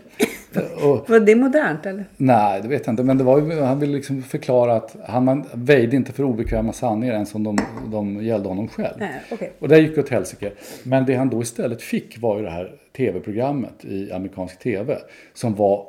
Och, 0.85 1.11
Var 1.11 1.21
det 1.21 1.35
modernt 1.35 1.87
eller? 1.87 2.05
nej, 2.17 2.63
det 2.63 2.69
vet 2.69 2.87
jag 2.87 2.93
inte, 2.93 3.03
men 3.03 3.19
det 3.19 3.25
var 3.25 3.41
ju, 3.41 3.61
han 3.61 3.81
ville 3.81 3.93
liksom 3.93 4.23
förklara 4.23 4.77
att 4.77 4.97
han 5.07 5.45
väjde 5.55 5.97
inte 5.97 6.13
för 6.13 6.23
obekväma 6.23 6.73
sanningar 6.73 7.15
ens 7.15 7.35
om 7.35 7.45
de, 7.45 7.59
de 7.93 8.25
gällde 8.25 8.49
honom 8.49 8.69
själv. 8.69 8.95
Nej, 8.99 9.21
okej. 9.31 9.53
Och 9.59 9.69
det 9.69 9.79
gick 9.79 9.99
åt 9.99 10.09
helsike. 10.09 10.53
Men 10.83 11.07
det 11.07 11.15
han 11.15 11.31
då 11.31 11.43
istället 11.43 11.83
fick 11.83 12.19
var 12.19 12.39
ju 12.39 12.45
det 12.45 12.51
här 12.51 12.73
tv-programmet 12.97 13.85
i 13.85 14.13
amerikansk 14.13 14.59
tv. 14.59 14.99
Som 15.35 15.55
var 15.55 15.87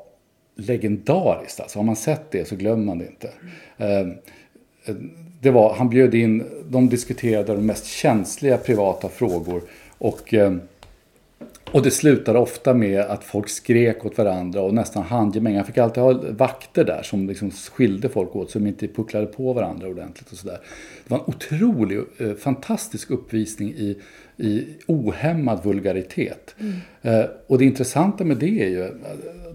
legendariskt. 0.56 1.60
Alltså 1.60 1.80
har 1.80 1.84
man 1.84 1.96
sett 1.96 2.32
det 2.32 2.48
så 2.48 2.56
glömmer 2.56 2.86
man 2.86 2.98
det 2.98 3.06
inte. 3.06 3.30
Eh, 3.78 4.08
Det 5.42 5.52
var, 5.52 5.74
han 5.74 5.90
bjöd 5.90 6.14
in, 6.16 6.44
de 6.70 6.90
diskuterade 6.90 7.56
de 7.56 7.66
mest 7.66 7.86
känsliga 7.86 8.58
privata 8.58 9.10
frågor. 9.10 9.62
Och, 9.98 10.34
eh, 10.34 10.54
och 11.72 11.82
det 11.84 11.92
slutade 11.92 12.40
ofta 12.40 12.74
med 12.74 13.00
att 13.02 13.24
folk 13.24 13.50
skrek 13.50 14.06
åt 14.06 14.18
varandra 14.18 14.62
och 14.62 14.74
nästan 14.74 15.04
handgemäng. 15.04 15.56
Han 15.56 15.66
fick 15.66 15.78
alltid 15.78 16.04
ha 16.04 16.14
vakter 16.30 16.84
där 16.84 17.02
som 17.04 17.28
liksom 17.28 17.52
skilde 17.52 18.10
folk 18.10 18.36
åt 18.36 18.54
de 18.54 18.68
inte 18.68 18.88
pucklade 18.88 19.26
på 19.26 19.54
varandra 19.54 19.88
ordentligt. 19.88 20.32
och 20.32 20.38
sådär. 20.38 20.60
Det 21.04 21.10
var 21.12 21.18
en 21.18 21.24
otrolig, 21.28 22.00
eh, 22.18 22.34
fantastisk 22.34 23.10
uppvisning 23.12 23.70
i, 23.70 23.98
i 24.38 24.66
ohämmad 24.88 25.64
vulgaritet. 25.64 26.56
Eh, 27.02 27.26
och 27.48 27.58
det 27.58 27.66
intressanta 27.66 28.24
med 28.24 28.38
det 28.38 28.64
är 28.64 28.70
ju, 28.70 28.90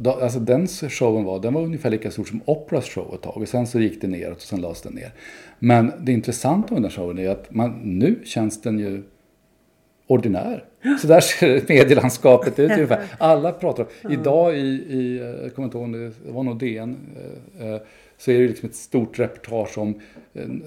då- 0.02 0.10
alltså 0.10 0.40
den 0.40 0.66
showen 0.66 1.24
var, 1.24 1.40
den 1.40 1.54
var 1.54 1.62
ungefär 1.62 1.90
lika 1.90 2.10
stor 2.10 2.24
som 2.24 2.40
Operas 2.44 2.84
show 2.84 3.14
ett 3.14 3.22
tag. 3.22 3.36
Och 3.36 3.48
sen 3.48 3.66
så 3.66 3.80
gick 3.80 4.00
det 4.00 4.06
neråt 4.06 4.36
och 4.36 4.42
sen 4.42 4.60
lades 4.60 4.82
den 4.82 4.92
ner. 4.92 5.12
Men 5.58 5.92
det 6.00 6.12
intressanta 6.12 6.74
med 6.74 6.82
den 6.82 6.90
showen 6.90 7.18
är 7.18 7.28
att 7.28 7.54
man, 7.54 7.70
nu 7.82 8.20
känns 8.24 8.60
den 8.62 8.78
ju 8.78 9.02
ordinär. 10.10 10.64
Så 11.00 11.06
där 11.06 11.20
ser 11.20 11.62
medielandskapet 11.68 12.58
ut 12.58 12.70
ungefär. 12.70 13.02
Alla 13.18 13.52
pratar 13.52 13.82
om, 13.82 14.12
idag 14.12 14.56
i, 14.56 14.60
i 14.60 15.18
eh, 15.18 15.26
jag 15.26 15.54
kommer 15.54 15.66
inte 15.66 15.78
ihåg 15.78 15.84
om 15.84 15.92
det, 15.92 16.12
var 16.32 16.42
nog 16.42 16.58
DN, 16.58 16.96
eh, 17.60 17.66
eh, 17.66 17.80
så 18.18 18.30
är 18.30 18.38
det 18.38 18.48
liksom 18.48 18.68
ett 18.68 18.74
stort 18.74 19.18
reportage 19.18 19.78
om, 19.78 19.94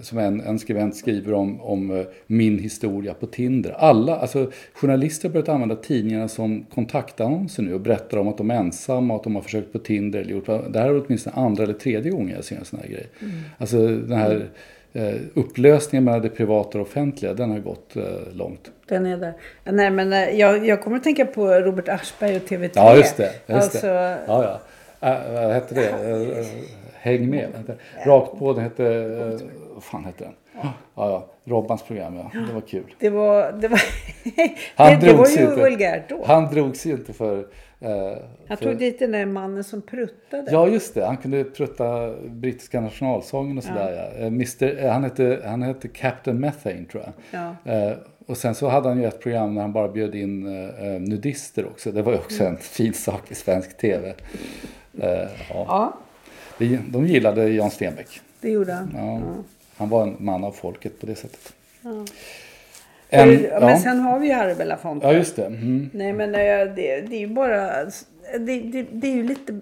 som 0.01 0.17
en, 0.17 0.41
en 0.41 0.59
skribent 0.59 0.95
skriver 0.95 1.33
om, 1.33 1.61
om 1.61 2.05
min 2.27 2.59
historia 2.59 3.13
på 3.13 3.25
Tinder. 3.25 3.71
Alla, 3.71 4.15
alltså 4.17 4.51
journalister 4.73 5.29
har 5.29 5.33
börjat 5.33 5.49
använda 5.49 5.75
tidningarna 5.75 6.27
som 6.27 6.65
kontaktannonser 6.73 7.63
nu 7.63 7.73
och 7.73 7.81
berättar 7.81 8.17
om 8.17 8.27
att 8.27 8.37
de 8.37 8.51
är 8.51 8.55
ensamma 8.55 9.13
och 9.13 9.19
att 9.19 9.23
de 9.23 9.35
har 9.35 9.41
försökt 9.41 9.71
på 9.73 9.79
Tinder. 9.79 10.21
Eller 10.21 10.31
gjort, 10.31 10.45
det 10.45 10.79
här 10.79 10.89
är 10.89 11.03
åtminstone 11.05 11.35
andra 11.35 11.63
eller 11.63 11.73
tredje 11.73 12.11
gången 12.11 12.35
jag 12.35 12.43
ser 12.43 12.55
en 12.55 12.65
sån 12.65 12.79
här 12.79 12.87
grej. 12.87 13.07
Alltså 13.57 13.87
den 13.87 14.17
här 14.17 14.35
eh, 14.35 14.41
upplösningen 15.33 16.03
mellan 16.03 16.21
det 16.21 16.29
privata 16.29 16.77
och 16.79 16.87
offentliga, 16.87 17.33
den 17.33 17.51
har 17.51 17.59
gått 17.59 17.95
eh, 17.95 18.03
långt. 18.33 18.71
Den 18.87 19.05
är 19.05 19.17
där. 19.17 19.33
Nej, 19.63 19.91
men 19.91 20.13
eh, 20.13 20.29
jag, 20.29 20.65
jag 20.65 20.83
kommer 20.83 20.97
att 20.97 21.03
tänka 21.03 21.25
på 21.25 21.47
Robert 21.47 21.89
Aschberg 21.89 22.35
och 22.35 22.41
TV3. 22.41 22.71
Ja, 22.75 22.95
just 22.95 23.17
det. 23.17 23.31
Just 23.47 23.49
alltså, 23.49 23.87
det. 23.87 24.19
Ja, 24.27 24.59
ja. 24.99 25.09
Äh, 25.09 25.33
vad 25.33 25.53
hette 25.53 25.75
det? 25.75 26.45
Häng 26.93 27.29
med. 27.29 27.77
Rakt 28.05 28.39
på, 28.39 28.53
den 28.53 28.63
hette... 28.63 28.83
Vad 29.73 29.83
fan 29.83 30.05
hette 30.05 30.23
den? 30.23 30.33
Ja, 30.61 30.73
ja. 30.95 31.27
Robbans 31.45 31.83
program, 31.83 32.15
ja. 32.15 32.39
Det 32.47 32.53
var 32.53 32.61
kul. 32.61 32.95
Det 32.99 33.09
var, 33.09 33.51
det 33.51 33.67
var, 33.67 33.81
Han 34.75 34.99
det, 34.99 35.05
det 35.05 35.13
var 35.13 35.27
ju 35.27 35.45
vulgärt 35.45 36.09
då. 36.09 36.23
Han 36.25 36.53
drogs 36.53 36.85
ju 36.85 36.91
inte 36.91 37.13
för... 37.13 37.45
Han 38.47 38.57
för 38.57 38.65
tog 38.65 38.77
dit 38.77 38.99
den 38.99 39.11
där 39.11 39.25
mannen 39.25 39.63
som 39.63 39.81
pruttade. 39.81 40.51
Ja, 40.51 40.67
just 40.67 40.93
det. 40.93 41.05
Han 41.05 41.17
kunde 41.17 41.43
prutta 41.43 42.13
brittiska 42.29 42.81
nationalsången 42.81 43.57
och 43.57 43.63
sådär. 43.63 44.11
Ja. 44.15 44.19
Eh, 44.19 44.27
Mr, 44.27 44.83
eh, 44.85 44.91
han, 44.91 45.03
hette, 45.03 45.41
han 45.45 45.61
hette 45.61 45.87
Captain 45.87 46.39
Methane, 46.39 46.85
tror 46.91 47.03
jag. 47.03 47.13
Ja. 47.65 47.71
Eh, 47.73 47.97
och 48.25 48.37
sen 48.37 48.55
så 48.55 48.67
hade 48.67 48.89
han 48.89 49.01
ju 49.01 49.05
ett 49.07 49.19
program 49.21 49.55
när 49.55 49.61
han 49.61 49.73
bara 49.73 49.87
bjöd 49.87 50.15
in 50.15 50.47
eh, 50.47 50.83
nudister 51.01 51.65
också. 51.65 51.91
Det 51.91 52.01
var 52.01 52.11
ju 52.11 52.17
också 52.17 52.43
en 52.43 52.57
fin 52.61 52.93
sak 52.93 53.31
i 53.31 53.35
svensk 53.35 53.77
tv. 53.77 54.13
Eh, 55.01 55.07
ja. 55.49 55.93
Ja, 56.57 56.77
De 56.87 57.07
gillade 57.07 57.49
Jan 57.49 57.71
Stenbeck. 57.71 58.21
det 58.41 58.49
gjorde 58.49 58.73
han. 58.73 58.91
Ja. 58.95 59.21
Han 59.77 59.89
var 59.89 60.03
en 60.03 60.15
man 60.19 60.43
av 60.43 60.51
folket 60.51 60.99
på 60.99 61.05
det 61.05 61.15
sättet. 61.15 61.53
En, 63.13 63.29
En, 63.29 63.41
men 63.41 63.69
ja. 63.69 63.77
sen 63.77 63.99
har 63.99 64.19
vi 64.19 64.27
ju 64.27 64.33
Harry 64.33 64.55
Belafonte. 64.55 65.07
ja, 65.07 65.13
just 65.13 65.35
det. 65.35 65.45
Mm. 65.45 65.89
Nej, 65.93 66.13
men 66.13 66.35
eh, 66.35 66.75
det, 66.75 67.01
det 67.01 67.15
är 67.15 67.19
ju 67.19 67.27
bara... 67.27 67.85
Det, 68.39 68.59
det, 68.59 68.85
det 68.91 69.07
är 69.07 69.15
ju 69.15 69.23
lite 69.23 69.59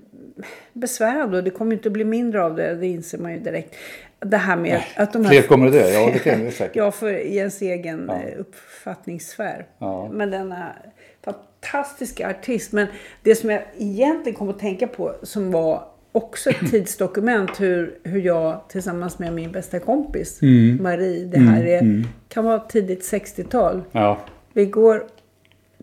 besvärande 0.73 1.37
och 1.37 1.43
det 1.43 1.49
kommer 1.49 1.71
ju 1.71 1.77
inte 1.77 1.89
att 1.89 1.93
bli 1.93 2.05
mindre 2.05 2.43
av 2.43 2.55
det. 2.55 2.75
Det 2.75 2.87
inser 2.87 3.17
man 3.17 3.33
ju 3.33 3.39
direkt. 3.39 3.75
Det 4.19 4.37
här 4.37 4.55
med 4.55 4.81
att 4.95 5.13
de 5.13 5.25
här... 5.25 5.31
Fler 5.31 5.41
kommer 5.41 5.71
dö, 5.71 5.89
ja 5.89 6.09
det 6.13 6.19
kan 6.19 6.45
det 6.45 6.51
säkert. 6.51 6.75
Ja, 6.75 6.91
för 6.91 7.09
i 7.09 7.37
ens 7.37 7.61
egen 7.61 8.09
eh, 8.09 8.39
uppfattningssfär. 8.39 9.65
Ja. 9.77 10.09
Men 10.11 10.31
denna 10.31 10.75
fantastiska 11.23 12.29
artist. 12.29 12.71
Men 12.71 12.87
det 13.23 13.35
som 13.35 13.49
jag 13.49 13.61
egentligen 13.77 14.37
kom 14.37 14.49
att 14.49 14.59
tänka 14.59 14.87
på 14.87 15.15
som 15.23 15.51
var 15.51 15.83
också 16.11 16.49
ett 16.49 16.71
tidsdokument 16.71 17.61
hur, 17.61 17.97
hur 18.03 18.21
jag 18.21 18.61
tillsammans 18.69 19.19
med 19.19 19.33
min 19.33 19.51
bästa 19.51 19.79
kompis 19.79 20.41
Mm. 20.41 20.83
Marie, 20.83 21.25
det 21.25 21.39
här 21.39 21.65
är, 21.65 22.03
kan 22.29 22.45
vara 22.45 22.59
tidigt 22.59 23.01
60-tal. 23.11 23.81
Ja, 23.91 24.17
Vi 24.53 24.65
går 24.65 25.03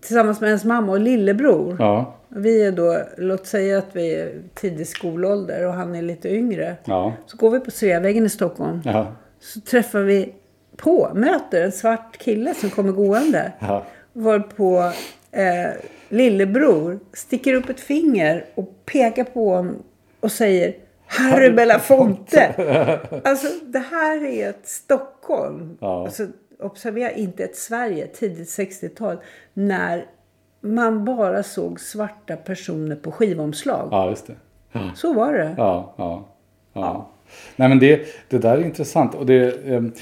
tillsammans 0.01 0.41
med 0.41 0.49
ens 0.49 0.65
mamma 0.65 0.93
och 0.93 1.01
lillebror. 1.01 1.77
ja, 1.79 2.15
Vi 2.29 2.63
är 2.63 2.73
då, 2.73 2.99
låt 3.19 3.47
säga 3.47 3.79
att 3.79 3.87
vi 3.93 4.15
är 4.15 4.33
tidig 4.55 4.87
skolålder 4.87 5.67
och 5.67 5.73
han 5.75 5.95
är 5.95 6.03
lite 6.03 6.29
yngre. 6.35 6.77
ja, 6.85 7.13
Så 7.27 7.37
går 7.37 7.51
vi 7.51 7.61
på 7.61 7.71
Sveavägen 7.71 8.27
i 8.27 8.29
Stockholm. 8.29 8.81
ja, 8.85 9.13
Så 9.41 9.61
träffar 9.61 10.01
vi 10.03 10.33
på, 10.77 11.11
möter 11.15 11.63
en 11.65 11.73
svart 11.73 12.19
kille 12.19 12.55
som 12.55 12.71
kommer 12.71 12.93
gående. 12.93 13.53
ja. 13.59 13.85
Varpå 14.13 14.93
eh, 15.33 15.71
lillebror 16.09 16.99
sticker 17.13 17.55
upp 17.55 17.69
ett 17.69 17.81
finger 17.81 18.45
och 18.55 18.73
pekar 18.87 19.25
på 19.25 19.55
honom 19.55 19.77
och 20.21 20.33
säger 20.33 20.75
Harry 21.07 21.51
Belafonte. 21.51 22.55
alltså 23.25 23.47
det 23.65 23.79
här 23.79 24.25
är 24.25 24.51
ett 24.51 24.67
Stockholm. 24.69 25.79
Ja. 25.81 26.05
Alltså, 26.05 26.27
observera 26.61 27.11
inte 27.11 27.45
ett 27.45 27.57
Sverige, 27.57 28.07
tidigt 28.07 28.49
60-tal. 28.49 29.17
När 29.55 30.07
man 30.61 31.05
bara 31.05 31.43
såg 31.43 31.81
svarta 31.81 32.37
personer 32.37 32.97
på 32.97 33.13
skivomslag. 33.13 33.89
ja 33.91 34.11
just 34.11 34.27
det. 34.27 34.35
Så 34.95 35.13
var 35.13 35.33
det. 35.33 35.55
Ja, 35.57 35.95
ja, 35.97 36.29
ja. 36.73 37.11
Nej 37.57 37.69
men 37.69 37.79
det, 37.79 38.07
det 38.29 38.39
där 38.39 38.59
är 38.59 38.65
intressant. 38.65 39.15
Och 39.15 39.27
det, 39.27 39.67
ehm, 39.67 39.93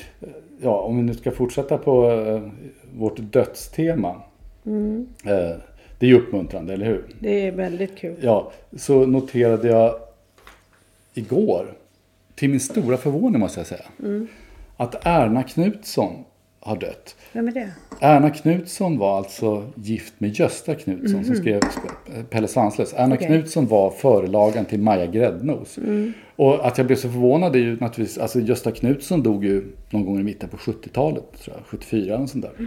ja, 0.61 0.81
om 0.81 0.97
vi 0.97 1.03
nu 1.03 1.15
ska 1.15 1.31
fortsätta 1.31 1.79
på 1.79 2.11
eh, 2.11 2.41
vårt 2.99 3.17
dödstema. 3.19 4.23
Eh, 5.25 5.57
det 5.99 6.07
är 6.07 6.11
ju 6.11 6.19
uppmuntrande, 6.19 6.73
eller 6.73 6.87
hur? 6.87 7.05
Det 7.19 7.47
är 7.47 7.53
väldigt 7.53 7.97
kul. 7.97 8.17
Ja, 8.21 8.53
så 8.77 9.07
noterade 9.07 9.69
jag 9.69 9.95
igår, 11.17 11.73
till 12.35 12.51
min 12.51 12.61
stora 12.61 12.97
förvåning 12.97 13.41
måste 13.41 13.61
jag 13.61 13.67
säga, 13.67 13.85
att 14.77 15.07
Erna 15.07 15.43
Knutsson 15.43 16.25
har 16.61 16.77
dött. 16.77 17.17
Vem 17.33 17.49
är 17.49 17.53
det? 17.53 17.73
Erna 18.01 18.31
Knutsson 18.31 18.99
var 18.99 19.19
alltså 19.19 19.71
gift 19.75 20.15
med 20.19 20.31
Gösta 20.31 20.75
Knutsson 20.75 21.25
som 21.25 21.35
skrev 21.35 21.61
Pelle 22.31 22.49
Svanslös. 22.49 22.95
Erna 22.97 23.15
Okej. 23.15 23.27
Knutsson 23.27 23.67
var 23.67 23.91
förlagan 23.91 24.65
till 24.65 24.81
Maja 24.81 25.07
Gräddnos. 25.07 25.79
Och 26.37 26.67
att 26.67 26.79
jag 26.79 26.87
blev 26.87 26.97
så 26.97 27.09
förvånad 27.09 27.57
är 27.57 27.61
ju 27.61 27.77
naturligtvis, 27.81 28.19
alltså 28.19 28.41
Gösta 28.41 28.71
Knutsson 28.71 29.23
dog 29.23 29.45
ju 29.45 29.65
någon 29.91 30.07
gång 30.07 30.21
i 30.21 30.23
mitten 30.23 30.49
på 30.49 30.57
70-talet, 30.57 31.25
tror 31.41 31.57
jag, 31.57 31.67
74 31.67 32.15
eller 32.15 32.27
sånt 32.27 32.45
där. 32.45 32.53
Eh, 32.59 32.67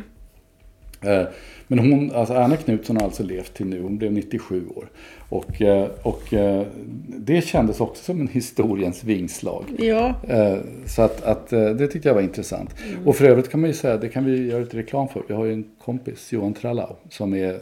Men 1.71 1.79
hon, 1.79 2.11
alltså 2.15 2.33
Erna 2.33 2.55
Knutsson 2.57 2.97
har 2.97 3.03
alltså 3.03 3.23
levt 3.23 3.53
till 3.53 3.65
nu, 3.65 3.81
hon 3.81 3.97
blev 3.97 4.11
97 4.13 4.63
år. 4.75 4.89
Och, 5.29 5.61
eh, 5.61 5.87
och 6.03 6.33
eh, 6.33 6.65
det 7.07 7.41
kändes 7.41 7.81
också 7.81 8.03
som 8.03 8.21
en 8.21 8.27
historiens 8.27 9.03
vingslag. 9.03 9.63
Ja. 9.77 10.13
Eh, 10.27 10.57
Så 10.85 11.01
att, 11.01 11.23
att 11.23 11.53
eh, 11.53 11.69
det 11.69 11.87
tyckte 11.87 12.07
jag 12.09 12.15
var 12.15 12.21
intressant. 12.21 12.75
Och 13.05 13.15
för 13.15 13.25
övrigt 13.25 13.49
kan 13.49 13.59
man 13.59 13.69
ju 13.69 13.73
säga, 13.73 13.97
det 13.97 14.09
kan 14.09 14.25
vi 14.25 14.47
göra 14.47 14.59
lite 14.59 14.77
reklam 14.77 15.07
för. 15.07 15.21
Vi 15.27 15.33
har 15.33 15.45
ju 15.45 15.53
en 15.53 15.65
kompis, 15.83 16.31
Johan 16.33 16.53
Trallau, 16.53 16.95
som 17.09 17.33
är 17.33 17.59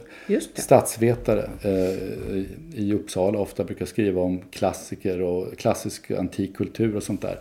statsvetare 0.62 1.50
eh, 1.62 2.80
i 2.82 2.94
Uppsala. 2.94 3.40
Ofta 3.40 3.64
brukar 3.64 3.86
skriva 3.86 4.22
om 4.22 4.42
klassiker 4.52 5.22
och 5.22 5.58
klassisk 5.58 6.12
antik 6.12 6.56
kultur 6.58 6.96
och 6.96 7.04
sånt 7.04 7.22
där. 7.22 7.40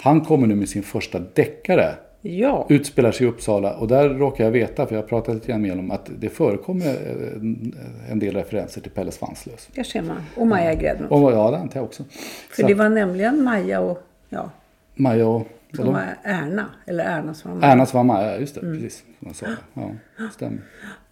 Han 0.00 0.20
kommer 0.20 0.46
nu 0.46 0.54
med 0.54 0.68
sin 0.68 0.82
första 0.82 1.18
deckare. 1.34 1.94
Ja. 2.26 2.66
Utspelar 2.68 3.12
sig 3.12 3.26
i 3.26 3.30
Uppsala 3.30 3.74
och 3.76 3.88
där 3.88 4.08
råkar 4.08 4.44
jag 4.44 4.50
veta, 4.50 4.86
för 4.86 4.94
jag 4.94 5.02
har 5.02 5.08
pratat 5.08 5.34
lite 5.34 5.46
grann 5.48 5.62
med 5.62 5.70
honom, 5.70 5.90
att 5.90 6.10
det 6.18 6.28
förekommer 6.28 6.86
eh, 6.86 8.10
en- 8.12 8.18
del 8.18 8.34
referenser 8.34 8.80
till 8.80 8.90
Pelle 8.90 9.10
Svanslös. 9.10 9.68
Där 9.74 9.82
ser 9.82 10.02
man. 10.02 10.16
Och 10.36 10.46
Maja 10.46 10.74
Gräddnos. 10.74 11.10
Och 11.10 11.32
ja, 11.32 11.50
det 11.50 11.56
antar 11.58 11.80
jag 11.80 11.84
också. 11.84 12.04
För 12.50 12.56
Så 12.62 12.66
det 12.66 12.72
att 12.72 12.78
var 12.78 12.88
nämligen 12.88 13.42
Maja 13.44 13.80
och 13.80 14.02
ja, 14.28 14.50
Maja 14.94 15.26
och... 15.28 15.48
som 15.76 15.86
var 15.92 16.02
Erna. 16.22 16.66
Eller 16.86 17.04
Erna 17.04 17.34
som 17.34 17.50
var 17.50 17.58
Maja. 17.58 17.72
Ernas 17.72 17.94
var 17.94 18.04
Maja, 18.04 18.40
just 18.40 18.54
det. 18.54 18.60
Mm. 18.60 18.74
Precis 18.80 18.98
som 19.18 19.28
jag 19.28 19.36
sa. 19.36 19.46
Ja, 19.74 19.90
stämmer. 20.32 20.58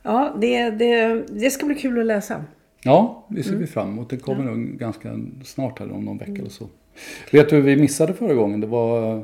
Ja, 0.03 0.37
det, 0.40 0.70
det, 0.70 1.22
det 1.29 1.51
ska 1.51 1.66
bli 1.66 1.75
kul 1.75 2.01
att 2.01 2.07
läsa. 2.07 2.44
Ja, 2.85 3.25
det 3.29 3.35
Mm. 3.35 3.44
ser 3.44 3.57
vi 3.57 3.66
fram 3.66 3.88
emot. 3.88 4.11
Det 4.11 4.16
kommer 4.16 4.44
nog 4.44 4.59
ganska 4.79 5.09
snart 5.44 5.79
här 5.79 5.92
om 5.92 6.05
någon 6.05 6.18
vecka 6.18 6.33
eller 6.33 6.51
så. 6.51 6.68
Vet 7.33 7.48
du 7.51 7.57
vad 7.57 7.64
vi 7.64 7.77
missade 7.77 8.12
förra 8.14 8.35
gången? 8.35 8.61
Det 8.61 8.66
var 8.66 9.22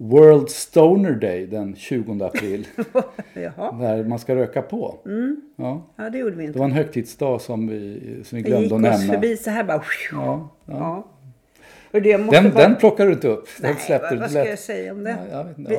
World 0.00 0.50
Stoner 0.50 1.12
Day 1.12 1.46
den 1.46 1.76
20 1.76 2.24
april. 2.24 2.66
Där 3.34 4.04
man 4.04 4.18
ska 4.18 4.36
röka 4.36 4.62
på. 4.62 4.98
Ja, 5.56 5.82
Ja, 5.96 6.10
det 6.10 6.18
gjorde 6.18 6.36
vi 6.36 6.42
det 6.42 6.46
inte. 6.46 6.58
var 6.58 6.66
en 6.66 6.72
högtidsdag 6.72 7.40
som 7.40 7.68
vi, 7.68 8.00
som 8.24 8.36
vi 8.36 8.42
glömde 8.42 8.64
gick 8.64 8.72
att 8.72 8.94
oss 8.94 9.00
nämna. 9.00 9.12
förbi 9.14 9.36
så 9.36 9.50
här 9.50 9.64
bara. 9.64 9.82
Ja, 10.12 10.48
ja. 10.66 11.08
Ja. 11.90 12.00
Det 12.00 12.00
Den, 12.12 12.26
bara... 12.26 12.50
den 12.52 12.76
plockar 12.76 13.06
du 13.06 13.12
inte 13.12 13.28
upp. 13.28 13.48
Den 13.60 13.70
Nej, 13.72 13.80
släppte 13.80 14.08
vad, 14.10 14.18
vad 14.18 14.30
ska 14.30 14.44
jag 14.48 14.58
säga 14.58 14.92
om 14.92 15.04
det? 15.04 15.16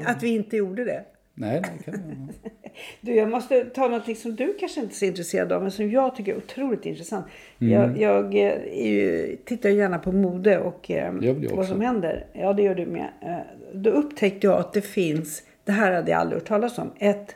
Att 0.06 0.24
vi 0.24 0.30
inte 0.36 0.58
gjorde 0.58 0.86
det. 0.86 1.04
Nej, 1.40 1.62
nej, 1.62 1.72
kan 1.86 1.94
jag. 1.94 2.52
Du, 3.02 3.16
jag 3.16 3.30
måste 3.30 3.66
ta 3.66 3.88
något 3.88 4.18
som 4.18 4.36
du 4.36 4.54
kanske 4.60 4.80
inte 4.82 4.94
är 4.94 4.96
så 4.96 5.06
intresserad 5.06 5.52
av, 5.52 5.62
men 5.62 5.72
som 5.72 5.92
jag 5.92 6.16
tycker 6.16 6.32
är 6.34 6.38
otroligt 6.38 6.86
intressant. 6.86 7.26
Mm. 7.62 7.74
Jag, 7.74 8.02
jag 8.02 8.36
eh, 8.36 8.88
ju, 8.88 9.38
tittar 9.46 9.70
gärna 9.70 10.00
på 10.00 10.12
mode 10.12 10.60
och 10.60 10.92
eh, 10.92 11.14
vad 11.52 11.66
som 11.68 11.82
händer. 11.82 12.26
Ja, 12.34 12.54
det 12.54 12.64
gör 12.64 12.76
du 12.76 12.86
med. 12.86 13.10
Eh, 13.22 13.38
Då 13.74 13.90
upptäckte 13.90 14.48
jag 14.48 14.60
att 14.60 14.74
det 14.74 14.82
finns, 14.82 15.44
det 15.64 15.72
här 15.72 15.92
hade 15.92 16.12
jag 16.12 16.20
aldrig 16.20 16.42
hört 16.42 16.48
talas 16.48 16.78
om, 16.78 16.92
ett 17.00 17.36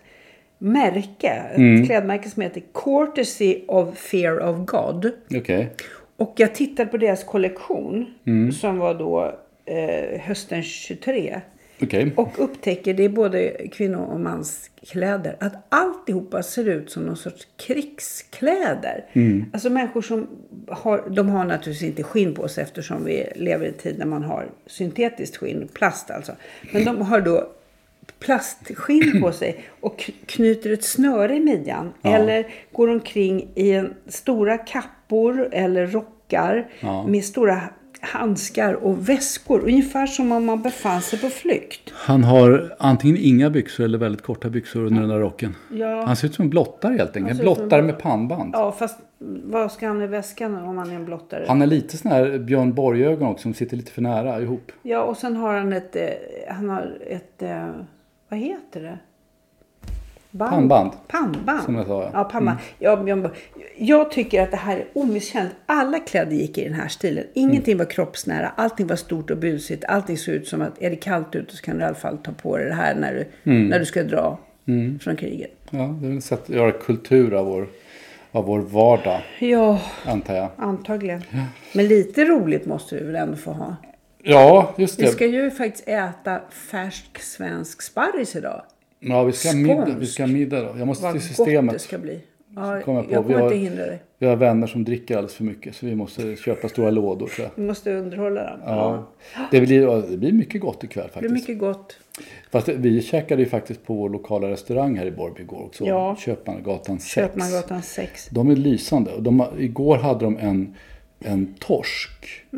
märke, 0.58 1.28
ett 1.52 1.58
Mm. 1.58 1.86
klädmärke 1.86 2.30
som 2.30 2.42
heter 2.42 2.63
Courtesy 2.74 3.62
of 3.68 3.98
Fear 3.98 4.39
of 4.50 4.66
God. 4.66 5.12
Okej. 5.38 5.70
Och 6.18 6.34
jag 6.38 6.56
tittade 6.56 6.89
på 6.89 6.98
deras 6.98 7.24
kollektion 7.24 8.06
Mm. 8.28 8.52
som 8.52 8.78
var 8.78 8.94
då 8.94 9.36
eh, 9.66 10.20
hösten 10.22 10.63
23. 10.63 11.42
Okej. 11.84 12.12
Och 12.15 12.30
upptäcker, 12.38 12.93
det 12.93 13.04
är 13.04 13.10
både 13.10 13.67
kvinno 13.72 13.98
och 13.98 14.19
manskläder, 14.19 15.36
att 15.39 15.54
alltihopa 15.69 16.43
ser 16.43 16.69
ut 16.69 16.91
som 16.91 17.04
någon 17.04 17.17
sorts 17.17 17.48
krigskläder. 17.58 19.06
Mm. 19.13 19.46
Alltså 19.54 19.69
människor 19.69 20.02
som 20.02 20.28
har, 20.67 21.10
de 21.10 21.30
har 21.30 21.46
naturligtvis 21.46 21.89
inte 21.89 22.04
skinn 22.04 22.34
på 22.34 22.48
sig 22.48 22.63
eftersom 22.63 23.06
vi 23.06 23.32
lever 23.36 23.65
i 23.65 23.67
en 23.67 23.74
tid 23.74 24.00
när 24.00 24.06
man 24.06 24.24
har 24.24 24.50
syntetiskt 24.65 25.38
skinn, 25.38 25.67
plast 25.74 26.12
alltså. 26.12 26.32
Men 26.72 26.86
de 26.86 27.02
har 27.02 27.22
då 27.22 27.50
plastskinn 28.19 29.22
på 29.22 29.32
sig 29.32 29.63
och 29.80 30.10
knyter 30.26 30.69
ett 30.74 30.84
snöre 30.84 31.36
i 31.36 31.39
midjan. 31.39 31.93
Eller 32.04 32.48
går 32.72 32.88
omkring 32.89 33.48
i 33.56 33.72
en 33.72 33.93
stora 34.08 34.58
kappor 34.58 35.50
eller 35.52 35.88
rockar 35.88 36.67
Ja. 36.80 37.08
med 37.08 37.24
stora 37.24 37.62
handskar 38.04 38.74
och 38.74 39.10
väskor. 39.10 39.60
Ungefär 39.60 40.08
som 40.08 40.32
om 40.32 40.46
man 40.46 40.62
befann 40.62 41.02
sig 41.02 41.20
på 41.20 41.30
flykt. 41.30 41.92
Han 41.94 42.24
har 42.24 42.76
antingen 42.80 43.18
inga 43.20 43.50
byxor 43.50 43.84
eller 43.84 43.98
väldigt 43.98 44.22
korta 44.22 44.50
byxor 44.50 44.86
under 44.86 45.02
den 45.02 45.10
där 45.10 45.20
rocken. 45.20 45.56
Ja. 45.72 46.06
Han 46.06 46.16
ser 46.16 46.28
ut 46.28 46.36
som 46.36 46.44
en 46.44 46.50
blottare 46.50 46.98
helt 46.98 47.18
enkelt. 47.18 47.39
En 47.39 47.44
blottare 47.44 47.82
med 47.82 48.00
pannband. 48.00 48.54
Ja, 48.54 48.72
fast 48.72 49.00
vad 49.44 49.72
ska 49.72 49.88
han 49.88 50.02
i 50.02 50.08
väskan 50.08 50.56
om 50.56 50.78
han 50.78 50.92
är 50.92 50.96
en 50.96 51.06
blottare? 51.06 51.46
Han 51.48 51.62
är 51.62 51.68
lite 51.68 51.98
sån 51.98 52.12
här 52.12 52.38
Björn 52.38 52.74
Borg-ögon 52.74 53.28
också 53.28 53.42
som 53.42 53.54
sitter 53.54 53.78
lite 53.78 53.92
för 53.92 54.02
nära 54.02 54.42
ihop. 54.42 54.72
Ja, 54.82 55.02
och 55.02 55.18
sen 55.18 55.36
har 55.36 55.54
han 55.58 55.74
ett... 55.74 55.96
Eh, 55.96 56.10
han 56.50 56.70
har 56.70 56.98
ett... 57.08 57.42
Eh, 57.42 57.68
vad 58.30 58.39
heter 58.39 58.82
det? 58.82 59.00
Band. 60.36 60.52
Pannband. 60.52 60.91
Pannband. 61.08 61.63
Som 61.63 61.76
jag 61.76 61.86
sa, 61.88 62.04
ja. 62.13 62.19
Mm. 62.19 62.32
Pannband. 62.32 62.58
Ja, 62.80 63.08
jag, 63.08 63.30
jag 63.78 64.12
tycker 64.12 64.41
att 64.43 64.52
det 64.52 64.58
här 64.58 64.78
är 64.78 64.86
omisskännligt. 64.93 65.56
Alla 65.65 66.00
kläder 66.00 66.32
gick 66.36 66.58
i 66.58 66.63
den 66.63 66.74
här 66.74 66.88
stilen. 66.88 67.24
Ingenting 67.34 67.74
Mm. 67.74 67.86
var 67.86 67.91
kroppsnära. 67.91 68.52
Allting 68.58 68.88
var 68.88 68.96
stort 68.96 69.30
och 69.32 69.38
busigt. 69.38 69.86
Allting 69.86 70.17
såg 70.17 70.34
ut 70.36 70.48
som 70.48 70.62
att 70.62 70.82
är 70.82 70.89
det 70.89 70.96
kallt 70.96 71.36
ute 71.36 71.56
så 71.56 71.63
kan 71.63 71.76
du 71.78 71.82
i 71.84 71.86
alla 71.86 71.96
fall 71.96 72.17
ta 72.17 72.32
på 72.32 72.58
dig 72.58 72.65
det 72.67 72.74
här 72.74 72.96
när 72.96 73.13
du, 73.13 73.52
Mm. 73.52 73.67
när 73.67 73.80
du 73.80 73.86
ska 73.86 74.04
dra 74.04 74.38
från 75.02 75.15
kriget. 75.15 75.52
Ja, 75.69 75.96
det 76.02 76.08
är 76.08 76.17
ett 76.17 76.24
sätt 76.24 76.41
att 76.43 76.50
göra 76.50 76.72
kultur 76.72 77.34
av 77.34 77.46
vår, 77.46 77.67
av 78.32 78.46
vår 78.46 78.60
vardag, 78.60 79.22
Ja, 79.39 79.80
antar 80.06 80.36
jag. 80.36 80.50
antagligen. 80.58 81.22
Men 81.74 81.88
lite 81.88 82.26
roligt 82.26 82.65
måste 82.65 82.96
du 83.00 83.06
väl 83.06 83.15
ändå 83.15 83.36
få 83.38 83.52
ha? 83.52 83.76
Ja, 84.24 84.74
just 84.78 85.00
Vi 85.00 85.04
det. 85.06 85.12
ska 85.12 85.26
ju 85.26 85.52
faktiskt 85.52 85.88
äta 85.88 86.39
färsk 86.72 87.19
svensk 87.19 87.82
sparris 87.82 88.36
idag. 88.36 88.62
Ja, 89.06 89.24
vi 89.24 89.32
ska 89.32 89.50
ha 89.50 89.56
middag, 89.56 89.96
vi 90.00 90.06
ska 90.06 90.28
middag 90.28 90.62
då. 90.62 90.80
Jag 90.80 90.88
måste 90.88 91.04
Vad 91.04 91.13
till 91.13 91.22
gott 91.22 91.30
det 91.30 91.36
systemet. 91.36 91.82
ska 91.82 91.98
bli. 91.98 92.20
Ja, 92.56 92.82
Kommer 92.86 93.00
jag 93.04 93.12
jag, 93.12 93.22
på. 93.24 93.28
Vi 93.28 93.34
kommer 93.34 93.39
har- 93.46 93.54
inte 93.54 93.56
hindra 93.70 93.86
dig. 93.86 94.02
Vi 94.20 94.26
har 94.28 94.36
vänner 94.36 94.68
som 94.68 94.84
dricker 94.84 95.16
alldeles 95.18 95.36
för 95.36 95.44
mycket 95.44 95.76
så 95.76 95.86
vi 95.86 95.96
måste 95.96 96.36
köpa 96.36 96.70
stora 96.70 96.89
lådor 96.89 97.28
jag. 97.44 97.50
Vi 97.56 97.63
måste 97.63 97.94
underhålla 97.94 98.44
dem. 98.44 98.60
Ja. 98.66 99.10
Det, 99.52 99.62
blir, 99.62 100.10
det 100.12 100.18
blir 100.18 100.32
mycket 100.32 100.62
gott 100.62 100.84
ikväll 100.84 101.10
Det 101.13 101.20
blir 101.20 101.30
faktiskt. 101.30 101.48
mycket 101.50 101.60
gott. 101.60 101.98
Fast 102.52 102.68
vi 102.70 103.02
käkade 103.02 103.42
ju 103.42 103.50
faktiskt 103.50 103.86
på 103.86 103.94
vår 103.94 104.10
lokala 104.10 104.50
restaurang 104.50 104.98
här 104.98 105.06
i 105.06 105.12
Borrby 105.12 105.42
igår 105.42 105.63
också. 105.66 105.86
Ja. 105.86 106.16
Köpmangatan 106.20 107.00
6. 107.00 107.13
Köpmangatan 107.13 107.82
6. 107.82 108.28
De 108.32 108.50
är 108.50 108.56
lysande. 108.56 109.12
De, 109.20 109.46
igår 109.60 109.98
hade 109.98 110.26
de 110.26 110.38
en 110.38 110.76
en 111.26 111.54
torsk 111.60 112.12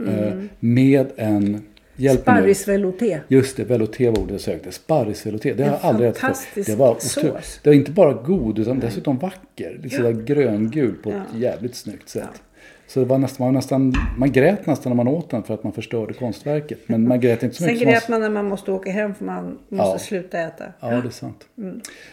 eh, 0.08 0.34
med 0.60 1.08
en... 1.18 1.62
Hjälp. 1.96 2.22
Sparrisvelouté. 2.22 3.20
Just 3.28 3.58
det, 3.58 3.64
velouté 3.64 4.10
var 4.10 4.20
ordet 4.20 4.32
jag 4.32 4.42
sökte. 4.42 4.72
Sparrisvelouté. 4.72 5.54
Det 5.54 5.64
har 5.64 5.72
jag 5.72 5.80
aldrig 5.82 6.10
ätit 6.10 6.22
fantastisk 6.22 6.70
Det 6.70 6.76
var 6.76 6.96
sås. 7.00 7.18
otroligt. 7.18 7.60
Det 7.64 7.70
var 7.70 7.76
inte 7.76 7.92
bara 7.92 8.14
god 8.14 8.60
utan 8.60 8.80
dessutom 8.80 9.18
vacker. 9.18 9.80
Lite 9.84 9.96
sådär 9.96 10.12
gröngul 10.12 10.96
på 11.04 11.10
ett 11.10 11.16
Ja. 11.34 11.40
jävligt 11.40 11.76
snyggt 11.76 12.10
sätt. 12.10 12.42
Så 12.88 13.00
det 13.00 13.06
var 13.06 13.18
nästan, 13.18 13.46
man, 13.48 13.54
nästan, 13.54 13.94
man 14.18 14.32
grät 14.32 14.66
nästan 14.66 14.90
när 14.90 14.96
man 15.04 15.08
åt 15.08 15.30
den 15.30 15.44
för 15.44 15.54
att 15.54 15.64
man 15.64 15.74
förstörde 15.74 16.14
konstverket. 16.14 16.80
Men 16.86 17.08
man 17.08 17.20
grät 17.20 17.44
inte 17.44 17.56
så 17.56 17.64
Sen 17.64 17.74
mycket. 17.74 17.82
som 17.82 17.92
grät 17.92 18.08
man 18.10 18.22
när 18.22 18.30
man 18.30 18.46
måste 18.46 18.72
åka 18.72 18.92
hem 18.92 19.16
för 19.16 19.26
man 19.26 19.46
måste 19.70 19.92
Ja. 19.94 19.98
sluta 20.00 20.40
äta. 20.40 20.64
Ja, 20.80 20.88
det 20.90 20.96
är 20.96 21.10
sant. 21.10 21.46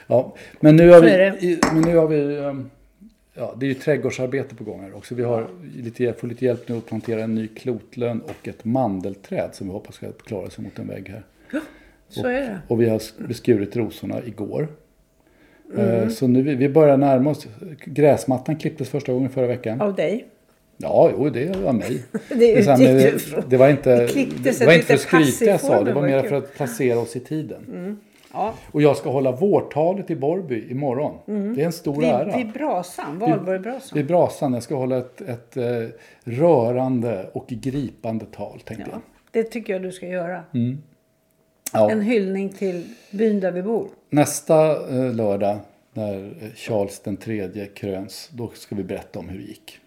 Ja, 0.06 0.34
men 0.60 0.76
nu 0.76 0.90
har 0.90 1.00
vi, 1.00 1.58
men 1.72 1.82
nu 1.82 1.96
har 1.96 2.06
vi 2.08 2.36
um, 2.38 2.70
ja, 3.34 3.54
det 3.60 3.66
är 3.66 3.68
ju 3.68 3.74
trädgårdsarbete 3.74 4.54
på 4.54 4.64
gång 4.64 4.80
här 4.80 4.96
också. 4.96 5.14
Vi 5.14 5.22
har 5.22 5.46
lite, 5.76 6.12
får 6.12 6.28
lite 6.28 6.44
hjälp 6.44 6.68
nu 6.68 6.76
att 6.76 6.86
plantera 6.86 7.22
en 7.22 7.34
ny 7.34 7.48
klotlön 7.48 8.20
och 8.20 8.48
ett 8.48 8.64
mandelträd 8.64 9.48
som 9.52 9.66
vi 9.66 9.72
hoppas 9.72 9.94
ska 9.94 10.12
klara 10.12 10.50
sig 10.50 10.64
mot 10.64 10.78
en 10.78 10.88
vägg 10.88 11.08
här. 11.08 11.22
Så 12.08 12.26
är 12.26 12.40
det. 12.40 12.58
Och 12.68 12.80
vi 12.80 12.88
har 12.88 12.98
sk- 12.98 13.26
beskurit 13.28 13.76
rosorna 13.76 14.16
igår. 14.24 14.68
Mm. 15.74 15.86
Eh, 16.02 16.08
Så 16.08 16.26
nu 16.26 16.42
vi, 16.42 16.68
börjar 16.68 16.96
närma 16.96 17.30
oss. 17.30 17.46
Gräsmattan 17.84 18.56
klipptes 18.56 18.88
första 18.88 19.12
gången 19.12 19.30
förra 19.30 19.46
veckan. 19.46 19.80
Av 19.80 19.94
dig. 19.94 20.26
Ja, 20.76 21.10
jo, 21.16 21.30
det 21.30 21.56
var 21.56 21.72
mig. 21.72 22.02
Det 22.28 22.52
utgick 22.52 22.66
det, 23.34 23.50
det 23.50 23.56
var 23.56 23.68
inte, 23.68 23.96
Det 24.06 24.58
det 24.58 24.66
var 24.66 24.72
inte 24.72 24.86
för 24.86 24.94
att 24.94 25.00
skryta 25.00 25.44
jag 25.44 25.60
sa. 25.60 25.84
Det 25.84 25.92
var 25.92 26.02
mer 26.02 26.22
för 26.22 26.36
att 26.36 26.54
placera 26.54 26.98
oss 26.98 27.16
i 27.16 27.20
tiden. 27.20 27.98
Ja. 28.32 28.54
Och 28.72 28.82
jag 28.82 28.96
ska 28.96 29.10
hålla 29.10 29.32
vårtalet 29.32 30.10
i 30.10 30.16
Borrby 30.16 30.70
imorgon. 30.70 31.18
Det 31.54 31.62
är 31.62 31.66
en 31.66 31.72
stor 31.72 32.04
ära. 32.04 32.24
Vid, 32.24 32.36
vid 32.36 32.52
brasan, 32.52 33.18
valborgsbrasan. 33.18 33.96
Vid 33.96 34.06
brasan. 34.06 34.54
Jag 34.54 34.62
ska 34.62 34.74
hålla 34.74 34.98
ett, 34.98 35.20
ett 35.20 35.56
eh, 35.56 35.64
rörande 36.24 37.30
och 37.32 37.46
gripande 37.48 38.24
tal, 38.24 38.60
tänkte 38.60 38.86
Ja, 38.90 38.92
jag. 38.92 39.42
det 39.44 39.50
tycker 39.50 39.72
jag 39.72 39.82
du 39.82 39.92
ska 39.92 40.06
göra. 40.06 40.44
Ja. 41.72 41.90
En 41.90 42.00
hyllning 42.00 42.48
till 42.48 42.84
byn 43.10 43.40
där 43.40 43.52
vi 43.52 43.62
bor. 43.62 43.88
Nästa 44.10 44.70
eh, 44.96 45.14
lördag 45.14 45.58
när 45.92 46.14
eh, 46.42 46.50
Charles 46.54 47.00
den 47.00 47.16
tredje 47.16 47.66
kröns, 47.66 48.30
då 48.32 48.50
ska 48.54 48.74
vi 48.74 48.84
berätta 48.84 49.18
om 49.18 49.28
hur 49.28 49.38
det 49.38 49.44
gick. 49.44 49.78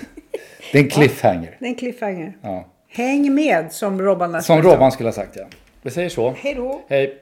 Det 0.72 0.80
är 0.80 0.84
en 0.84 0.90
cliffhanger. 0.90 1.58
Det 1.60 1.66
är 1.66 1.70
en 1.70 1.76
cliffhanger. 1.76 2.38
Ja. 2.42 2.66
Häng 2.88 3.36
med 3.36 3.72
som 3.72 4.02
Robban 4.02 4.30
Som 4.30 4.36
Aschberg 4.36 4.64
sa. 4.64 4.76
Robban 4.76 4.92
skulle 4.92 5.08
ha 5.10 5.14
sagt, 5.14 5.36
ja. 5.36 5.46
Vi 5.82 5.92
säger 5.92 6.10
så. 6.10 6.34
Hej 6.38 6.54
då. 6.56 6.82
Hej. 6.88 7.22